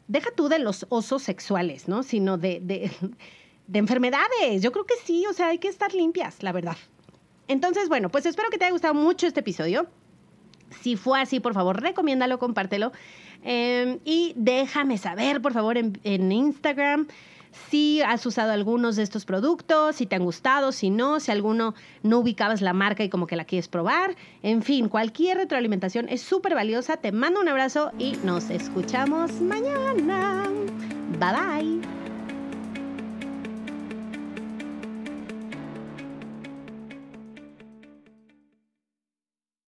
deja 0.08 0.30
tú 0.34 0.48
de 0.48 0.58
los 0.58 0.86
osos 0.88 1.22
sexuales, 1.22 1.86
¿no? 1.86 2.02
Sino 2.02 2.38
de, 2.38 2.60
de, 2.60 2.90
de 3.66 3.78
enfermedades. 3.78 4.62
Yo 4.62 4.72
creo 4.72 4.86
que 4.86 4.94
sí, 5.04 5.26
o 5.26 5.34
sea, 5.34 5.48
hay 5.48 5.58
que 5.58 5.68
estar 5.68 5.92
limpias, 5.92 6.42
la 6.42 6.52
verdad. 6.52 6.76
Entonces, 7.48 7.90
bueno, 7.90 8.08
pues 8.08 8.24
espero 8.24 8.48
que 8.48 8.56
te 8.56 8.64
haya 8.64 8.72
gustado 8.72 8.94
mucho 8.94 9.26
este 9.26 9.40
episodio. 9.40 9.86
Si 10.80 10.96
fue 10.96 11.20
así, 11.20 11.40
por 11.40 11.52
favor, 11.52 11.82
recomiéndalo, 11.82 12.38
compártelo. 12.38 12.92
Em, 13.42 13.98
y 14.04 14.32
déjame 14.36 14.98
saber, 14.98 15.40
por 15.42 15.52
favor, 15.52 15.76
en, 15.76 15.98
en 16.04 16.30
Instagram 16.30 17.06
si 17.70 18.00
has 18.02 18.24
usado 18.26 18.52
algunos 18.52 18.96
de 18.96 19.02
estos 19.02 19.24
productos, 19.24 19.96
si 19.96 20.06
te 20.06 20.16
han 20.16 20.24
gustado, 20.24 20.72
si 20.72 20.90
no, 20.90 21.20
si 21.20 21.30
alguno 21.30 21.74
no 22.02 22.18
ubicabas 22.18 22.60
la 22.60 22.72
marca 22.72 23.04
y 23.04 23.08
como 23.08 23.26
que 23.26 23.36
la 23.36 23.44
quieres 23.44 23.68
probar. 23.68 24.16
En 24.42 24.62
fin, 24.62 24.88
cualquier 24.88 25.38
retroalimentación 25.38 26.08
es 26.08 26.22
súper 26.22 26.54
valiosa. 26.54 26.96
Te 26.96 27.12
mando 27.12 27.40
un 27.40 27.48
abrazo 27.48 27.92
y 27.98 28.16
nos 28.24 28.50
escuchamos 28.50 29.32
mañana. 29.40 30.48
Bye 31.18 31.80
bye. 31.80 32.11